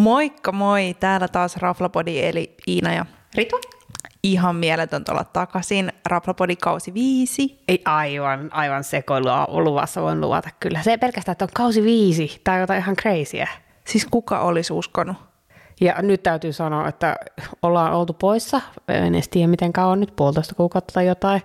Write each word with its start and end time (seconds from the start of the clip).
Moikka 0.00 0.52
moi, 0.52 0.96
täällä 1.00 1.28
taas 1.28 1.56
Raflapodi 1.56 2.20
eli 2.20 2.54
Iina 2.68 2.92
ja 2.92 3.06
Ritu? 3.34 3.60
Ihan 4.22 4.56
mieletöntä 4.56 5.12
olla 5.12 5.24
takaisin. 5.24 5.92
Raflapodi 6.06 6.56
kausi 6.56 6.94
viisi. 6.94 7.62
Ei 7.68 7.82
aivan, 7.84 8.50
aivan 8.52 8.84
sekoilua 8.84 9.46
luvassa, 9.48 10.02
voin 10.02 10.20
luvata 10.20 10.48
kyllä. 10.60 10.82
Se 10.82 10.90
ei 10.90 10.98
pelkästään, 10.98 11.32
että 11.32 11.44
on 11.44 11.48
kausi 11.54 11.82
viisi, 11.82 12.40
tai 12.44 12.60
jotain 12.60 12.78
ihan 12.78 12.96
crazyä. 12.96 13.48
Siis 13.84 14.06
kuka 14.10 14.40
olisi 14.40 14.72
uskonut? 14.72 15.16
Ja 15.80 15.94
nyt 16.02 16.22
täytyy 16.22 16.52
sanoa, 16.52 16.88
että 16.88 17.16
ollaan 17.62 17.92
oltu 17.92 18.12
poissa, 18.12 18.60
en 18.88 19.14
edes 19.14 19.28
tiedä 19.28 19.48
miten 19.48 19.72
kauan 19.72 20.00
nyt, 20.00 20.16
puolitoista 20.16 20.54
kuukautta 20.54 20.94
tai 20.94 21.06
jotain, 21.06 21.42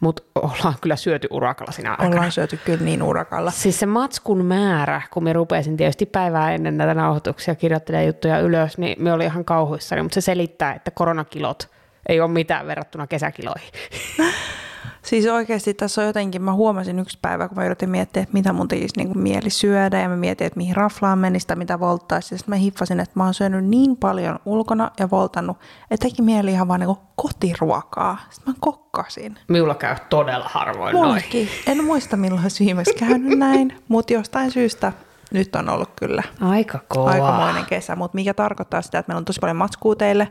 mutta 0.00 0.22
ollaan 0.34 0.74
kyllä 0.80 0.96
syöty 0.96 1.28
urakalla 1.30 1.72
siinä 1.72 1.90
aikana. 1.90 2.08
Ollaan 2.08 2.32
syöty 2.32 2.58
kyllä 2.64 2.84
niin 2.84 3.02
urakalla. 3.02 3.50
Siis 3.50 3.80
se 3.80 3.86
matskun 3.86 4.44
määrä, 4.44 5.02
kun 5.10 5.24
me 5.24 5.32
rupesin 5.32 5.76
tietysti 5.76 6.06
päivää 6.06 6.54
ennen 6.54 6.76
näitä 6.76 6.94
nauhoituksia 6.94 7.54
kirjoittelemaan 7.54 8.06
juttuja 8.06 8.40
ylös, 8.40 8.78
niin 8.78 9.02
me 9.02 9.12
oli 9.12 9.24
ihan 9.24 9.44
kauhuissani, 9.44 10.02
mutta 10.02 10.14
se 10.14 10.20
selittää, 10.20 10.74
että 10.74 10.90
koronakilot 10.90 11.70
ei 12.08 12.20
ole 12.20 12.30
mitään 12.30 12.66
verrattuna 12.66 13.06
kesäkiloihin. 13.06 13.70
Siis 15.08 15.26
oikeasti 15.26 15.74
tässä 15.74 16.00
on 16.00 16.06
jotenkin, 16.06 16.42
mä 16.42 16.52
huomasin 16.52 16.98
yksi 16.98 17.18
päivä, 17.22 17.48
kun 17.48 17.58
mä 17.58 17.64
yritin 17.64 17.90
miettiä, 17.90 18.22
että 18.22 18.32
mitä 18.32 18.52
mun 18.52 18.68
tekisi 18.68 18.94
niin 18.96 19.08
kuin 19.08 19.18
mieli 19.18 19.50
syödä 19.50 20.00
ja 20.00 20.08
mä 20.08 20.16
mietin, 20.16 20.46
että 20.46 20.56
mihin 20.56 20.76
raflaan 20.76 21.18
menisi 21.18 21.46
tai 21.46 21.56
mitä 21.56 21.80
volttaisi. 21.80 22.28
Sitten 22.28 22.52
mä 22.52 22.56
hiffasin, 22.56 23.00
että 23.00 23.12
mä 23.14 23.24
oon 23.24 23.34
syönyt 23.34 23.64
niin 23.64 23.96
paljon 23.96 24.38
ulkona 24.44 24.90
ja 24.98 25.10
voltannut, 25.10 25.56
että 25.90 26.08
teki 26.08 26.22
mieli 26.22 26.50
ihan 26.50 26.68
vaan 26.68 26.80
niin 26.80 26.86
kuin 26.94 26.98
kotiruokaa. 27.16 28.18
Sitten 28.30 28.54
mä 28.54 28.58
kokkasin. 28.60 29.38
Minulla 29.48 29.74
käy 29.74 29.96
todella 30.10 30.48
harvoin 30.48 30.96
Mullakin. 30.96 31.48
En 31.66 31.84
muista 31.84 32.16
milloin 32.16 32.42
olisi 32.42 32.64
viimeksi 32.64 32.94
käynyt 32.94 33.38
näin, 33.38 33.82
mutta 33.88 34.12
jostain 34.12 34.50
syystä 34.50 34.92
nyt 35.30 35.56
on 35.56 35.68
ollut 35.68 35.90
kyllä 35.96 36.22
Aika 36.40 36.78
kova. 36.88 37.10
aikamoinen 37.10 37.66
kesä, 37.66 37.96
mutta 37.96 38.14
mikä 38.14 38.34
tarkoittaa 38.34 38.82
sitä, 38.82 38.98
että 38.98 39.10
meillä 39.10 39.18
on 39.18 39.24
tosi 39.24 39.40
paljon 39.40 39.56
matskua 39.56 39.96
teille. 39.96 40.28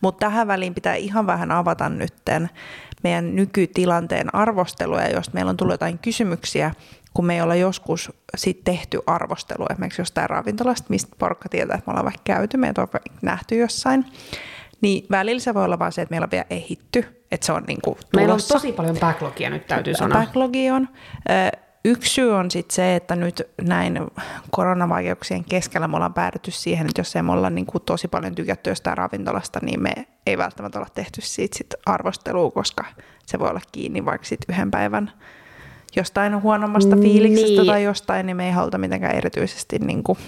Mutta 0.00 0.26
tähän 0.26 0.46
väliin 0.46 0.74
pitää 0.74 0.94
ihan 0.94 1.26
vähän 1.26 1.52
avata 1.52 1.88
nytten 1.88 2.50
meidän 3.04 3.36
nykytilanteen 3.36 4.34
arvosteluja, 4.34 5.10
jos 5.10 5.32
meillä 5.32 5.50
on 5.50 5.56
tullut 5.56 5.74
jotain 5.74 5.98
kysymyksiä, 5.98 6.74
kun 7.14 7.26
me 7.26 7.34
ei 7.34 7.40
olla 7.40 7.54
joskus 7.54 8.12
sit 8.36 8.64
tehty 8.64 9.00
arvostelua 9.06 9.66
esimerkiksi 9.70 10.00
jostain 10.00 10.30
ravintolasta, 10.30 10.86
mistä 10.88 11.16
porukka 11.18 11.48
tietää, 11.48 11.74
että 11.76 11.86
me 11.86 11.90
ollaan 11.90 12.04
vaikka 12.04 12.20
käyty, 12.24 12.56
meitä 12.56 12.82
on 12.82 12.88
nähty 13.22 13.56
jossain, 13.56 14.06
niin 14.80 15.06
välillä 15.10 15.40
se 15.40 15.54
voi 15.54 15.64
olla 15.64 15.78
vaan 15.78 15.92
se, 15.92 16.02
että 16.02 16.12
meillä 16.12 16.24
on 16.24 16.30
vielä 16.30 16.46
ehitty, 16.50 17.24
että 17.30 17.46
se 17.46 17.52
on 17.52 17.62
niin 17.66 17.80
kuin 17.82 17.96
Meillä 18.16 18.34
on 18.34 18.40
tosi 18.48 18.72
paljon 18.72 18.96
backlogia 19.00 19.50
nyt 19.50 19.66
täytyy 19.66 19.94
sanoa. 19.94 20.18
Backlogi 20.18 20.70
on. 20.70 20.88
Yksi 21.84 22.14
syy 22.14 22.32
on 22.32 22.50
sitten 22.50 22.74
se, 22.74 22.96
että 22.96 23.16
nyt 23.16 23.42
näin 23.62 24.00
koronavaikeuksien 24.50 25.44
keskellä 25.44 25.88
me 25.88 25.96
ollaan 25.96 26.14
päädytty 26.14 26.50
siihen, 26.50 26.86
että 26.86 27.00
jos 27.00 27.16
ei 27.16 27.22
me 27.22 27.32
olla 27.32 27.50
niin 27.50 27.66
kuin 27.66 27.82
tosi 27.86 28.08
paljon 28.08 28.34
tykätty 28.34 28.70
jostain 28.70 28.98
ravintolasta, 28.98 29.58
niin 29.62 29.82
me 29.82 29.92
ei 30.26 30.38
välttämättä 30.38 30.78
olla 30.78 30.88
tehty 30.94 31.20
siitä 31.20 31.58
sit 31.58 31.74
arvostelua, 31.86 32.50
koska 32.50 32.84
se 33.26 33.38
voi 33.38 33.50
olla 33.50 33.60
kiinni 33.72 34.04
vaikka 34.04 34.26
sit 34.26 34.40
yhden 34.48 34.70
päivän 34.70 35.12
jostain 35.96 36.42
huonommasta 36.42 36.96
fiiliksestä 36.96 37.48
niin. 37.48 37.66
tai 37.66 37.84
jostain, 37.84 38.26
niin 38.26 38.36
me 38.36 38.46
ei 38.46 38.52
haluta 38.52 38.78
mitenkään 38.78 39.14
erityisesti 39.14 39.78
niin 39.78 40.02
kuin, 40.02 40.18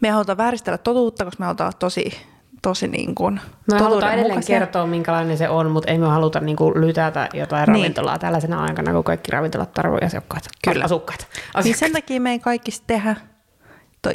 me 0.00 0.08
ei 0.08 0.12
haluta 0.12 0.36
vääristellä 0.36 0.78
totuutta, 0.78 1.24
koska 1.24 1.40
me 1.40 1.46
halutaan 1.46 1.72
tosi 1.78 2.12
tosi 2.62 2.88
niin 2.88 3.14
kuin 3.14 3.40
Me 3.72 3.78
halutaan 3.78 4.14
edelleen 4.14 4.46
kertoa, 4.46 4.86
minkälainen 4.86 5.38
se 5.38 5.48
on, 5.48 5.70
mutta 5.70 5.90
ei 5.90 5.98
me 5.98 6.06
haluta 6.06 6.40
niin 6.40 6.56
kuin 6.56 6.80
lytätä 6.80 7.28
jotain 7.34 7.66
niin. 7.66 7.76
ravintolaa 7.76 8.18
tällaisena 8.18 8.62
aikana, 8.62 8.92
kun 8.92 9.04
kaikki 9.04 9.30
ravintolat 9.30 9.72
tarvitsevat 9.72 10.06
asiakkaita. 10.06 10.48
Kyllä. 10.64 10.84
Asukkaita. 10.84 11.24
Asiakkaita. 11.24 11.60
Niin 11.64 11.76
sen 11.76 11.92
takia 11.92 12.20
me 12.20 12.30
ei 12.30 12.38
kaikki 12.38 12.70
tehdä 12.86 13.16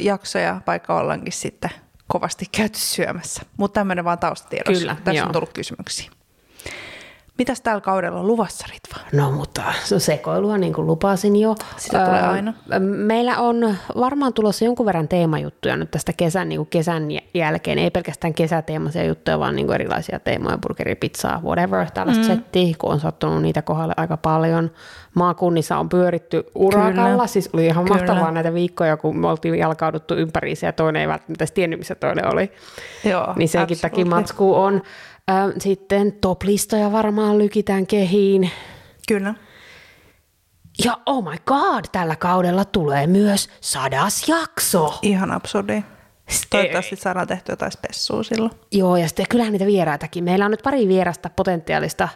jaksoja, 0.00 0.60
vaikka 0.66 0.98
ollaankin 0.98 1.32
sitten 1.32 1.70
kovasti 2.06 2.44
käyty 2.52 2.78
syömässä. 2.78 3.42
Mutta 3.56 3.80
tämmöinen 3.80 4.04
vaan 4.04 4.18
taustatiedossa. 4.18 4.80
Kyllä, 4.80 4.96
Tässä 5.04 5.18
joo. 5.18 5.26
on 5.26 5.32
tullut 5.32 5.52
kysymyksiä. 5.52 6.10
Mitäs 7.38 7.60
tällä 7.60 7.80
kaudella 7.80 8.20
on 8.20 8.26
luvassa, 8.26 8.66
Ritva? 8.70 9.08
No 9.12 9.30
mutta 9.30 9.62
se 9.84 10.00
sekoilua, 10.00 10.58
niin 10.58 10.72
kuin 10.72 10.86
lupasin 10.86 11.36
jo. 11.36 11.54
Sitä 11.76 11.98
öö, 11.98 12.06
tulee 12.06 12.22
aina. 12.22 12.54
Meillä 12.80 13.38
on 13.38 13.74
varmaan 13.96 14.32
tulossa 14.32 14.64
jonkun 14.64 14.86
verran 14.86 15.08
teemajuttuja 15.08 15.76
nyt 15.76 15.90
tästä 15.90 16.12
kesän, 16.12 16.48
niin 16.48 16.58
kuin 16.58 16.68
kesän 16.68 17.08
jälkeen. 17.34 17.78
Ei 17.78 17.90
pelkästään 17.90 18.34
kesäteemaisia 18.34 19.04
juttuja, 19.04 19.38
vaan 19.38 19.56
niin 19.56 19.66
kuin 19.66 19.74
erilaisia 19.74 20.20
teemoja, 20.20 20.58
burgeripizzaa, 20.58 21.40
whatever, 21.44 21.90
tällaista 21.90 22.22
mm. 22.22 22.28
settiä, 22.28 22.74
kun 22.78 22.92
on 22.92 23.00
sattunut 23.00 23.42
niitä 23.42 23.62
kohdalle 23.62 23.94
aika 23.96 24.16
paljon. 24.16 24.70
Maakunnissa 25.14 25.78
on 25.78 25.88
pyöritty 25.88 26.44
urakalla, 26.54 27.10
Kyllä. 27.10 27.26
siis 27.26 27.50
oli 27.52 27.66
ihan 27.66 27.84
Kyllä. 27.84 27.96
mahtavaa 27.96 28.30
näitä 28.30 28.54
viikkoja, 28.54 28.96
kun 28.96 29.18
me 29.18 29.28
oltiin 29.28 29.54
jalkauduttu 29.54 30.14
ympäriinsä 30.14 30.66
ja 30.66 30.72
toinen 30.72 31.02
ei 31.02 31.08
välttämättä 31.08 31.46
tiennyt, 31.54 31.78
missä 31.78 31.94
toinen 31.94 32.32
oli. 32.32 32.52
Joo, 33.04 33.32
niin 33.36 33.48
senkin 33.48 33.80
takia 33.80 34.04
matskuu 34.04 34.54
on. 34.54 34.82
Sitten 35.58 36.12
top-listoja 36.12 36.92
varmaan 36.92 37.38
lykitään 37.38 37.86
kehiin. 37.86 38.50
Kyllä. 39.08 39.34
Ja 40.84 40.98
oh 41.06 41.24
my 41.24 41.36
god, 41.46 41.84
tällä 41.92 42.16
kaudella 42.16 42.64
tulee 42.64 43.06
myös 43.06 43.48
sadas 43.60 44.28
jakso. 44.28 44.98
Ihan 45.02 45.32
absurdi. 45.32 45.82
Toivottavasti 46.50 46.96
saadaan 46.96 47.26
tehtyä 47.26 47.52
jotain 47.52 47.72
spessua 47.72 48.22
silloin. 48.22 48.50
Joo, 48.72 48.96
ja 48.96 49.08
sitten 49.08 49.26
kyllähän 49.28 49.52
niitä 49.52 49.66
vieraitakin. 49.66 50.24
Meillä 50.24 50.44
on 50.44 50.50
nyt 50.50 50.62
pari 50.62 50.88
vierasta 50.88 51.30
potentiaalista 51.36 52.08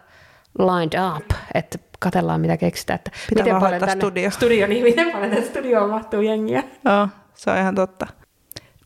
lined 0.59 1.17
up, 1.17 1.31
että 1.55 1.79
katellaan 1.99 2.41
mitä 2.41 2.57
keksitään. 2.57 2.95
Että 2.95 3.11
Pitää 3.29 3.45
miten 3.45 3.61
paljon 3.61 3.81
tänne, 3.81 3.95
studio. 3.97 4.31
studio. 4.31 4.67
niin 4.67 4.83
miten 4.83 5.11
paljon 5.13 5.31
tänne 5.31 5.47
studioon 5.47 5.91
mahtuu 5.91 6.21
jengiä. 6.21 6.65
Joo, 6.85 7.09
se 7.35 7.51
on 7.51 7.59
ihan 7.59 7.75
totta. 7.75 8.07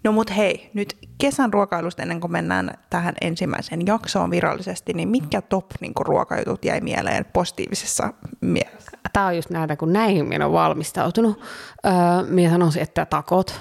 No 0.05 0.13
mut 0.13 0.37
hei, 0.37 0.71
nyt 0.75 0.97
kesän 1.19 1.53
ruokailusta 1.53 2.03
ennen 2.03 2.21
kuin 2.21 2.33
mennään 2.33 2.71
tähän 2.91 3.15
ensimmäiseen 3.21 3.87
jaksoon 3.87 4.31
virallisesti, 4.31 4.93
niin 4.93 5.09
mitkä 5.09 5.43
top 5.43 5.67
niin 5.81 5.93
ruokajutut 6.01 6.65
jäi 6.65 6.81
mieleen 6.81 7.25
positiivisessa 7.33 8.13
mielessä? 8.41 8.91
Tämä 9.13 9.27
on 9.27 9.37
just 9.37 9.51
näitä, 9.51 9.77
kun 9.77 9.93
näihin 9.93 10.27
minä 10.27 10.47
olen 10.47 10.53
valmistautunut. 10.53 11.41
Öö, 11.87 11.93
minä 12.29 12.51
sanoisin, 12.51 12.83
että 12.83 13.07
takot. 13.07 13.61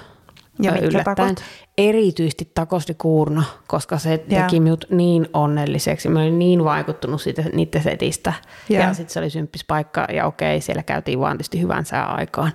Ja 0.62 0.72
mitkä 0.72 0.88
yllättäen. 0.88 1.16
Takot? 1.16 1.44
Erityisesti 1.78 2.52
takosti 2.56 2.94
kuurna, 2.94 3.44
koska 3.68 3.98
se 3.98 4.18
teki 4.18 4.34
yeah. 4.34 4.52
minut 4.52 4.86
niin 4.90 5.28
onnelliseksi. 5.34 6.10
Mä 6.10 6.20
olin 6.20 6.40
niin 6.40 6.64
vaikuttunut 6.64 7.22
siitä, 7.22 7.44
niiden 7.54 7.84
setistä. 7.84 8.34
Yeah. 8.72 8.88
Ja 8.88 8.94
sitten 8.94 9.14
se 9.14 9.20
oli 9.20 9.30
symppis 9.30 9.64
paikka 9.64 10.08
ja 10.14 10.26
okei, 10.26 10.62
siellä 10.62 10.84
käytiin 10.84 11.20
vaan 11.20 11.38
tietysti 11.38 11.62
hyvän 11.62 11.86
sää 11.86 12.06
aikaan. 12.06 12.52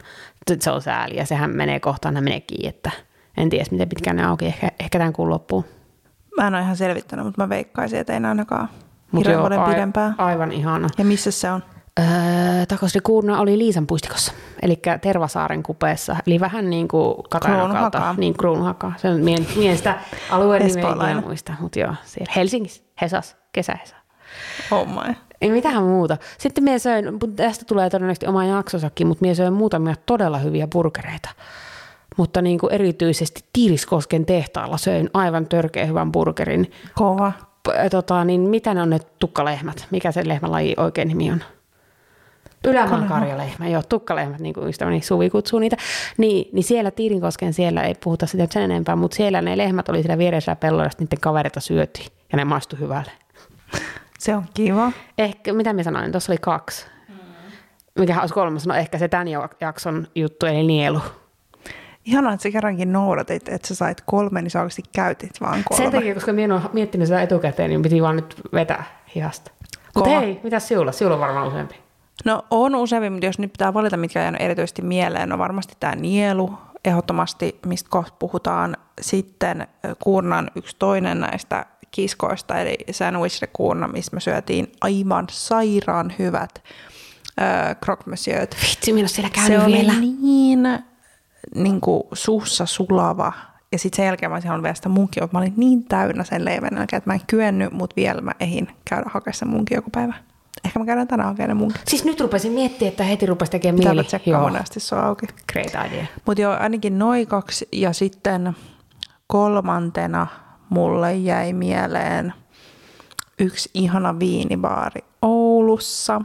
Se 0.60 0.70
on 0.70 0.82
sääli 0.82 1.16
ja 1.16 1.26
sehän 1.26 1.56
menee 1.56 1.80
kohtaan, 1.80 2.14
ne 2.14 2.20
meneekin, 2.20 2.68
että– 2.68 2.90
en 3.38 3.50
tiedä, 3.50 3.64
miten 3.70 3.88
pitkään 3.88 4.16
ne 4.16 4.24
auki, 4.24 4.46
ehkä, 4.46 4.70
ehkä 4.80 4.98
tämän 4.98 5.12
kuun 5.12 5.30
loppuun. 5.30 5.64
Mä 6.36 6.46
en 6.46 6.54
ole 6.54 6.62
ihan 6.62 6.76
selvittänyt, 6.76 7.24
mutta 7.24 7.42
mä 7.42 7.48
veikkaisin, 7.48 7.98
että 7.98 8.12
ei 8.12 8.24
ainakaan 8.24 8.68
Mut 9.12 9.26
joo, 9.26 9.40
vuoden 9.40 9.60
a- 9.60 9.66
pidempään. 9.66 10.14
Aivan 10.18 10.52
ihana. 10.52 10.88
Ja 10.98 11.04
missä 11.04 11.30
se 11.30 11.50
on? 11.50 11.62
Öö, 11.98 12.66
Takosli 12.68 13.00
Kuurna 13.00 13.40
oli 13.40 13.58
Liisan 13.58 13.86
puistikossa, 13.86 14.32
eli 14.62 14.80
Tervasaaren 15.00 15.62
kupeessa, 15.62 16.16
eli 16.26 16.40
vähän 16.40 16.70
niin 16.70 16.88
kuin 16.88 17.14
Katanakalta, 17.30 18.14
niin 18.18 18.34
Kruunhaka. 18.34 18.92
Se 18.96 19.08
on 19.08 19.20
mien, 19.20 19.46
mien 19.56 19.76
sitä 19.76 19.98
alueen 20.30 20.66
nimeä 20.66 21.20
muista, 21.20 21.52
mutta 21.60 21.78
joo, 21.78 21.94
siellä 22.04 22.32
Helsingissä, 22.36 22.82
Hesas, 23.00 23.36
kesähesa. 23.52 23.96
Oh 24.70 24.86
my. 24.86 25.14
Ei 25.40 25.50
mitään 25.50 25.82
muuta. 25.82 26.16
Sitten 26.38 26.64
minä 26.64 26.78
söin, 26.78 27.04
tästä 27.36 27.64
tulee 27.64 27.90
todennäköisesti 27.90 28.26
oma 28.26 28.44
jaksosakin, 28.44 29.06
mutta 29.06 29.22
minä 29.22 29.34
söin 29.34 29.52
muutamia 29.52 29.94
todella 30.06 30.38
hyviä 30.38 30.66
burgereita 30.66 31.28
mutta 32.18 32.42
niin 32.42 32.58
kuin 32.58 32.72
erityisesti 32.72 33.44
Tiiliskosken 33.52 34.26
tehtaalla 34.26 34.76
söin 34.76 35.10
aivan 35.14 35.46
törkeä 35.46 35.86
hyvän 35.86 36.12
burgerin. 36.12 36.72
Kova. 36.94 37.32
Tota, 37.90 38.24
niin 38.24 38.40
mitä 38.40 38.74
ne 38.74 38.82
on 38.82 38.90
ne 38.90 38.98
tukkalehmät? 39.18 39.86
Mikä 39.90 40.12
se 40.12 40.28
lehmälaji 40.28 40.74
oikein 40.76 41.08
nimi 41.08 41.30
on? 41.30 41.42
Ylämaan 42.64 43.08
karjalehmä, 43.08 43.68
joo, 43.68 43.82
tukkalehmät, 43.88 44.40
niin 44.40 44.54
kuin 44.54 44.68
ystäväni 44.68 45.02
Suvi 45.02 45.30
kutsuu 45.30 45.58
niitä. 45.58 45.76
Niin, 46.16 46.48
niin 46.52 46.64
siellä 46.64 46.90
Tiirinkosken 46.90 47.52
siellä 47.52 47.82
ei 47.82 47.94
puhuta 48.04 48.26
sitä 48.26 48.46
sen 48.50 48.62
enempää, 48.62 48.96
mutta 48.96 49.16
siellä 49.16 49.42
ne 49.42 49.56
lehmät 49.56 49.88
oli 49.88 50.02
siellä 50.02 50.18
vieressä 50.18 50.56
pellolla, 50.56 50.84
ja 50.84 50.90
niiden 50.98 51.20
kavereita 51.20 51.60
syötiin, 51.60 52.06
ja 52.32 52.36
ne 52.36 52.44
maistu 52.44 52.76
hyvälle. 52.76 53.12
Se 54.18 54.36
on 54.36 54.44
kiva. 54.54 54.92
Ehkä, 55.18 55.52
mitä 55.52 55.72
mä 55.72 55.82
sanoin, 55.82 56.12
tuossa 56.12 56.32
oli 56.32 56.38
kaksi. 56.38 56.86
Mm. 57.08 57.14
Mikä 57.98 58.20
olisi 58.20 58.34
kolmas? 58.34 58.66
No 58.66 58.74
ehkä 58.74 58.98
se 58.98 59.08
tämän 59.08 59.28
jakson 59.60 60.06
juttu, 60.14 60.46
eli 60.46 60.62
nielu. 60.62 61.00
Ihanaa, 62.08 62.32
että 62.32 62.42
sä 62.42 62.50
kerrankin 62.50 62.92
noudatit, 62.92 63.48
että 63.48 63.68
sä 63.68 63.74
sait 63.74 64.00
kolme, 64.06 64.42
niin 64.42 64.50
sä 64.50 64.60
oikeasti 64.60 64.82
käytit 64.92 65.40
vaan 65.40 65.64
kolme. 65.64 65.84
Sen 65.84 65.92
takia, 65.92 66.14
koska 66.14 66.32
minä 66.32 66.54
olen 66.54 66.68
miettinyt 66.72 67.08
sitä 67.08 67.22
etukäteen, 67.22 67.70
niin 67.70 67.82
piti 67.82 68.02
vaan 68.02 68.16
nyt 68.16 68.34
vetää 68.52 68.84
hihasta. 69.14 69.50
Mutta 69.94 70.10
hei, 70.10 70.40
mitä 70.42 70.58
sinulla? 70.60 70.92
Sinulla 70.92 71.16
on 71.16 71.20
varmaan 71.20 71.48
useampi. 71.48 71.74
No 72.24 72.44
on 72.50 72.74
useampi, 72.74 73.10
mutta 73.10 73.26
jos 73.26 73.38
nyt 73.38 73.52
pitää 73.52 73.74
valita, 73.74 73.96
mitkä 73.96 74.20
jäänyt 74.20 74.40
erityisesti 74.40 74.82
mieleen, 74.82 75.32
on 75.32 75.38
varmasti 75.38 75.74
tämä 75.80 75.94
nielu, 75.94 76.54
ehdottomasti, 76.84 77.58
mistä 77.66 77.90
kohta 77.90 78.16
puhutaan. 78.18 78.76
Sitten 79.00 79.66
kuurnan 79.98 80.50
yksi 80.54 80.76
toinen 80.78 81.20
näistä 81.20 81.66
kiskoista, 81.90 82.60
eli 82.60 82.76
sandwich 82.90 83.44
kuurna, 83.52 83.88
missä 83.88 84.14
me 84.14 84.20
syötiin 84.20 84.72
aivan 84.80 85.26
sairaan 85.30 86.12
hyvät 86.18 86.62
äh, 87.42 87.76
croque 87.84 88.10
monsieurit. 88.10 88.56
Vitsi, 88.62 88.92
minä 88.92 89.08
siellä 89.08 89.30
käynyt 89.30 89.60
Se 89.60 89.66
vielä. 89.66 89.92
oli 89.92 90.16
niin 90.22 90.68
niin 91.54 91.80
kuin 91.80 92.02
suussa 92.12 92.66
sulava. 92.66 93.32
Ja 93.72 93.78
sitten 93.78 93.96
sen 93.96 94.06
jälkeen 94.06 94.30
mä 94.30 94.34
olisin 94.36 94.48
halunnut 94.48 94.62
vielä 94.62 94.74
sitä 94.74 94.88
munkia, 94.88 95.28
mä 95.32 95.38
olin 95.38 95.54
niin 95.56 95.84
täynnä 95.84 96.24
sen 96.24 96.44
leivän 96.44 96.70
jälkeen, 96.76 96.98
että 96.98 97.10
mä 97.10 97.14
en 97.14 97.20
kyennyt, 97.26 97.72
mutta 97.72 97.96
vielä 97.96 98.20
mä 98.20 98.32
ehin 98.40 98.68
käydä 98.84 99.10
hakemaan 99.12 99.34
sen 99.34 99.48
munkin 99.48 99.74
joku 99.74 99.90
päivä. 99.90 100.14
Ehkä 100.64 100.78
mä 100.78 100.84
käydään 100.84 101.08
tänään 101.08 101.28
hakemaan 101.28 101.56
munkin. 101.56 101.80
Siis 101.86 102.04
nyt 102.04 102.20
rupesin 102.20 102.52
miettimään, 102.52 102.90
että 102.90 103.04
heti 103.04 103.26
rupesi 103.26 103.50
tekemään 103.50 103.78
Pitää 103.78 103.92
mieli. 103.94 104.06
tsekkaa 104.06 104.40
monesti 104.40 104.80
se 104.80 104.94
on 104.94 105.04
auki. 105.04 105.26
Great 105.52 105.86
idea. 105.92 106.06
Mutta 106.26 106.42
joo, 106.42 106.56
ainakin 106.60 106.98
noin 106.98 107.26
kaksi. 107.26 107.68
Ja 107.72 107.92
sitten 107.92 108.56
kolmantena 109.26 110.26
mulle 110.70 111.14
jäi 111.14 111.52
mieleen 111.52 112.34
yksi 113.38 113.70
ihana 113.74 114.18
viinibaari 114.18 115.00
Oulussa, 115.22 116.20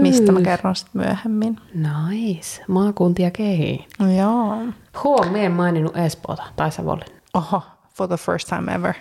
mistä 0.00 0.32
mä 0.32 0.40
kerron 0.40 0.76
sitten 0.76 1.02
myöhemmin. 1.02 1.60
Nice. 1.74 2.64
Maakuntia 2.68 3.30
kehiin. 3.30 3.84
Joo. 4.18 4.56
Huom, 5.04 5.28
me 5.32 5.46
en 5.46 5.52
maininnut 5.52 5.96
Espoota 5.96 6.42
tai 6.56 6.72
Savonlinna. 6.72 7.20
Oho, 7.34 7.62
for 7.94 8.08
the 8.08 8.16
first 8.16 8.48
time 8.48 8.74
ever. 8.74 8.94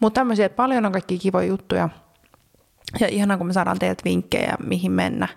Mutta 0.00 0.20
tämmöisiä, 0.20 0.46
että 0.46 0.56
paljon 0.56 0.86
on 0.86 0.92
kaikki 0.92 1.18
kivoja 1.18 1.46
juttuja. 1.46 1.88
Ja 3.00 3.08
ihanaa, 3.08 3.36
kun 3.36 3.46
me 3.46 3.52
saadaan 3.52 3.78
teiltä 3.78 4.04
vinkkejä, 4.04 4.54
mihin 4.66 4.92
mennä. 4.92 5.28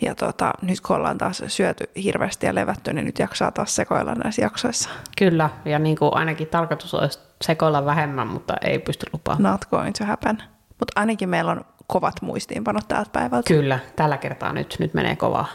Ja 0.00 0.14
tota, 0.14 0.52
nyt 0.62 0.80
kun 0.80 0.96
ollaan 0.96 1.18
taas 1.18 1.42
syöty 1.46 1.84
hirveästi 2.02 2.46
ja 2.46 2.54
levätty, 2.54 2.92
niin 2.92 3.06
nyt 3.06 3.18
jaksaa 3.18 3.52
taas 3.52 3.76
sekoilla 3.76 4.14
näissä 4.14 4.42
jaksoissa. 4.42 4.90
Kyllä, 5.18 5.50
ja 5.64 5.78
niin 5.78 5.96
kuin 5.96 6.14
ainakin 6.14 6.46
tarkoitus 6.48 6.94
olisi 6.94 7.18
sekoilla 7.42 7.84
vähemmän, 7.84 8.26
mutta 8.26 8.54
ei 8.62 8.78
pysty 8.78 9.06
lupaamaan. 9.12 9.52
Not 9.52 9.64
going 9.64 9.94
to 9.98 10.04
happen. 10.04 10.42
Mutta 10.68 11.00
ainakin 11.00 11.28
meillä 11.28 11.50
on 11.50 11.64
kovat 11.86 12.14
muistiinpanot 12.22 12.88
tältä 12.88 13.10
päivältä. 13.12 13.48
Kyllä, 13.48 13.78
tällä 13.96 14.18
kertaa 14.18 14.52
nyt, 14.52 14.76
nyt 14.78 14.94
menee 14.94 15.16
kovaa. 15.16 15.46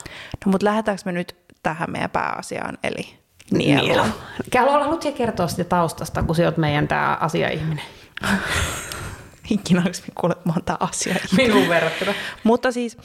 No 0.45 0.51
mutta 0.51 0.65
lähdetäänkö 0.65 1.01
me 1.05 1.11
nyt 1.11 1.35
tähän 1.63 1.91
meidän 1.91 2.09
pääasiaan, 2.09 2.77
eli 2.83 3.19
nieluun? 3.51 3.87
Nielu. 3.87 4.71
Haluatko 4.71 5.11
kertoa 5.11 5.47
sitä 5.47 5.63
taustasta, 5.63 6.23
kun 6.23 6.35
sä 6.35 6.45
oot 6.45 6.57
meidän 6.57 6.87
tämä 6.87 7.17
asiaihminen? 7.21 7.83
Ikinä 9.49 9.79
onko 9.79 9.91
kuule 10.15 10.35
monta 10.43 10.77
asiaa. 10.79 11.17
Minun 11.37 11.69
verrattuna. 11.69 12.13
Mutta 12.43 12.71
siis 12.71 12.97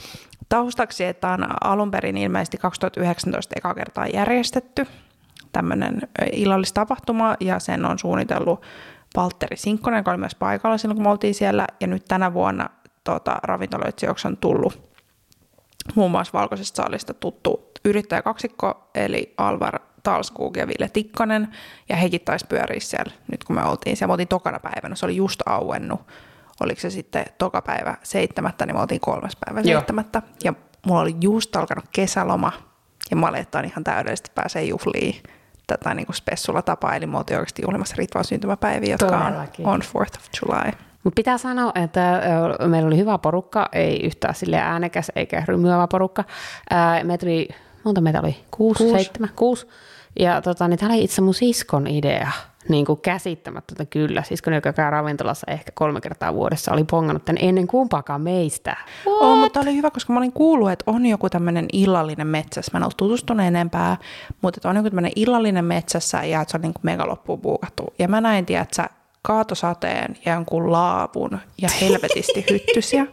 taustaksi, 0.48 1.04
että 1.04 1.30
on 1.30 1.46
alun 1.64 1.90
perin 1.90 2.16
ilmeisesti 2.16 2.58
2019 2.58 3.54
eka 3.56 3.74
kertaa 3.74 4.06
järjestetty 4.06 4.86
tämmöinen 5.52 6.00
illallistapahtuma 6.32 7.36
ja 7.40 7.58
sen 7.58 7.84
on 7.84 7.98
suunnitellut 7.98 8.62
Valtteri 9.16 9.56
Sinkkonen, 9.56 9.98
joka 9.98 10.10
oli 10.10 10.18
myös 10.18 10.34
paikalla 10.34 10.78
silloin, 10.78 10.96
kun 10.96 11.04
me 11.04 11.10
oltiin 11.10 11.34
siellä. 11.34 11.66
Ja 11.80 11.86
nyt 11.86 12.04
tänä 12.04 12.34
vuonna 12.34 12.70
tota, 13.04 13.36
ravintoloitsijoiksi 13.42 14.28
on 14.28 14.36
tullut 14.36 14.94
muun 15.94 16.10
muassa 16.10 16.38
Valkoisesta 16.38 16.76
saalista 16.76 17.14
tuttu 17.14 17.70
yrittäjäkaksikko, 17.84 18.90
eli 18.94 19.34
Alvar 19.36 19.80
Talskuk 20.02 20.56
ja 20.56 20.68
Ville 20.68 20.88
Tikkanen, 20.92 21.48
ja 21.88 21.96
hekin 21.96 22.20
taisi 22.20 22.46
pyöriä 22.46 22.80
siellä 22.80 23.12
nyt 23.30 23.44
kun 23.44 23.56
me 23.56 23.64
oltiin 23.64 23.96
siellä. 23.96 24.10
Me 24.10 24.12
oltiin 24.12 24.28
tokana 24.28 24.58
päivänä, 24.58 24.94
se 24.94 25.06
oli 25.06 25.16
just 25.16 25.40
auennut. 25.46 26.00
Oliko 26.60 26.80
se 26.80 26.90
sitten 26.90 27.24
toka 27.38 27.62
päivä 27.62 27.96
seitsemättä, 28.02 28.66
niin 28.66 28.76
me 28.76 28.80
oltiin 28.80 29.00
kolmas 29.00 29.36
päivä 29.46 29.60
Joo. 29.60 29.78
seitsemättä. 29.80 30.22
Ja 30.44 30.54
mulla 30.86 31.00
oli 31.00 31.16
just 31.20 31.56
alkanut 31.56 31.84
kesäloma, 31.92 32.52
ja 33.10 33.16
mä 33.16 33.28
olin, 33.28 33.40
että 33.40 33.58
on 33.58 33.64
ihan 33.64 33.84
täydellisesti 33.84 34.30
pääsee 34.34 34.64
juhliin 34.64 35.22
tätä 35.66 35.94
niin 35.94 36.06
kuin 36.06 36.16
spessulla 36.16 36.62
tapaa, 36.62 36.96
eli 36.96 37.06
me 37.06 37.18
oltiin 37.18 37.38
oikeasti 37.38 37.62
juhlimassa 37.62 37.94
Ritvan 37.98 38.24
syntymäpäiviä, 38.24 38.94
jotka 38.94 39.16
on, 39.18 39.22
Todellakin. 39.22 39.66
on 39.66 39.82
4th 39.82 40.16
of 40.16 40.28
July. 40.42 40.72
Mutta 41.04 41.16
pitää 41.16 41.38
sanoa, 41.38 41.72
että 41.74 42.20
meillä 42.66 42.86
oli 42.86 42.96
hyvä 42.96 43.18
porukka, 43.18 43.68
ei 43.72 44.06
yhtään 44.06 44.34
sille 44.34 44.56
äänekäs 44.56 45.12
eikä 45.16 45.42
rymyävä 45.48 45.86
porukka. 45.86 46.24
Ää, 46.70 47.04
Meitä 47.04 47.26
oli, 47.26 47.48
monta 47.84 48.00
meitä 48.00 48.20
oli? 48.20 48.36
Kuusi, 48.50 48.84
Kuusi. 48.84 48.94
seitsemän, 48.94 49.30
kuusi. 49.36 49.66
Ja 50.18 50.42
tota, 50.42 50.68
niin 50.68 50.78
tämä 50.78 50.92
oli 50.92 51.04
itse 51.04 51.20
mun 51.20 51.34
siskon 51.34 51.86
idea. 51.86 52.30
Niin 52.68 52.84
kuin 52.86 53.00
käsittämätöntä 53.00 53.84
kyllä. 53.84 54.22
Siskon, 54.22 54.54
joka 54.54 54.72
käy 54.72 54.90
ravintolassa 54.90 55.50
ehkä 55.50 55.72
kolme 55.74 56.00
kertaa 56.00 56.34
vuodessa, 56.34 56.72
oli 56.72 56.84
pongannut 56.84 57.24
tämän 57.24 57.42
ennen 57.42 57.66
kumpaakaan 57.66 58.20
meistä. 58.20 58.76
Oo, 59.06 59.36
mutta 59.36 59.60
oli 59.60 59.76
hyvä, 59.76 59.90
koska 59.90 60.12
mä 60.12 60.18
olin 60.18 60.32
kuullut, 60.32 60.70
että 60.70 60.84
on 60.90 61.06
joku 61.06 61.30
tämmöinen 61.30 61.66
illallinen 61.72 62.26
metsässä. 62.26 62.70
Mä 62.72 62.78
en 62.78 62.82
ollut 62.82 62.96
tutustunut 62.96 63.46
enempää, 63.46 63.96
mutta 64.42 64.58
että 64.58 64.68
on 64.68 64.76
joku 64.76 64.90
tämmöinen 64.90 65.12
illallinen 65.16 65.64
metsässä 65.64 66.24
ja 66.24 66.40
että 66.40 66.52
se 66.52 66.56
on 66.56 66.60
niin 66.62 66.74
kuin 66.74 66.82
mega 66.82 67.08
loppuun 67.08 67.40
buukattu. 67.40 67.94
Ja 67.98 68.08
mä 68.08 68.20
näin, 68.20 68.46
tiedä, 68.46 68.62
että 68.62 68.76
sä 68.76 68.88
kaatosateen 69.24 70.16
ja 70.24 70.32
jonkun 70.34 70.72
laavun 70.72 71.38
ja 71.62 71.68
helvetisti 71.80 72.44
hyttysiä. 72.50 73.06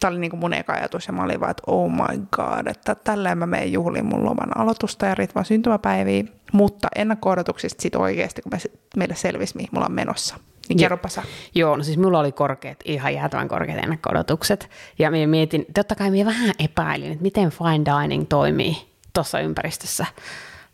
Tämä 0.00 0.10
oli 0.10 0.18
niin 0.20 0.30
kuin 0.30 0.40
mun 0.40 0.54
eka 0.54 0.72
ajatus 0.72 1.06
ja 1.06 1.12
mä 1.12 1.22
olin 1.22 1.40
vaan, 1.40 1.50
että 1.50 1.62
oh 1.66 1.90
my 1.90 2.26
god, 2.32 2.66
että 2.66 2.94
tälleen 2.94 3.38
mä 3.38 3.46
menen 3.46 3.72
juhliin 3.72 4.06
mun 4.06 4.24
loman 4.24 4.58
aloitusta 4.58 5.06
ja 5.06 5.14
Ritvan 5.14 5.44
syntymäpäiviä. 5.44 6.24
Mutta 6.52 6.88
ennakko-odotuksista 6.96 7.82
sit 7.82 7.94
oikeasti, 7.94 8.42
kun 8.42 8.52
me, 8.52 8.58
meille 8.96 9.14
selvisi, 9.14 9.56
mihin 9.56 9.68
mulla 9.72 9.86
on 9.86 9.92
menossa. 9.92 10.36
Niin 10.68 10.78
Joo. 10.78 10.84
kerropa 10.84 11.08
sä. 11.08 11.22
Joo, 11.54 11.76
no 11.76 11.84
siis 11.84 11.98
mulla 11.98 12.18
oli 12.18 12.32
korkeat, 12.32 12.78
ihan 12.84 13.14
jäätävän 13.14 13.48
korkeat 13.48 13.84
ennakko-odotukset. 13.84 14.70
Ja 14.98 15.10
minä 15.10 15.26
mietin, 15.26 15.66
totta 15.74 15.94
kai 15.94 16.10
minä 16.10 16.30
vähän 16.30 16.54
epäilin, 16.58 17.12
että 17.12 17.22
miten 17.22 17.50
fine 17.50 17.84
dining 17.84 18.26
toimii 18.28 18.76
tuossa 19.14 19.40
ympäristössä. 19.40 20.06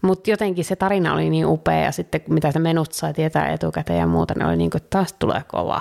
Mutta 0.05 0.31
jotenkin 0.31 0.65
se 0.65 0.77
tarina 0.77 1.15
oli 1.15 1.31
niin 1.31 1.47
upea 1.47 1.81
ja 1.81 1.93
sitten 1.93 2.21
mitä 2.31 2.53
se 2.53 2.59
menut 2.59 2.93
sai 2.93 3.15
tietää 3.15 3.49
etukäteen 3.49 3.99
ja 3.99 4.07
muuta, 4.07 4.35
niin 4.35 4.47
oli 4.47 4.57
niin 4.57 4.71
kuin, 4.71 4.83
taas 4.91 5.13
tulee 5.13 5.43
kova. 5.49 5.81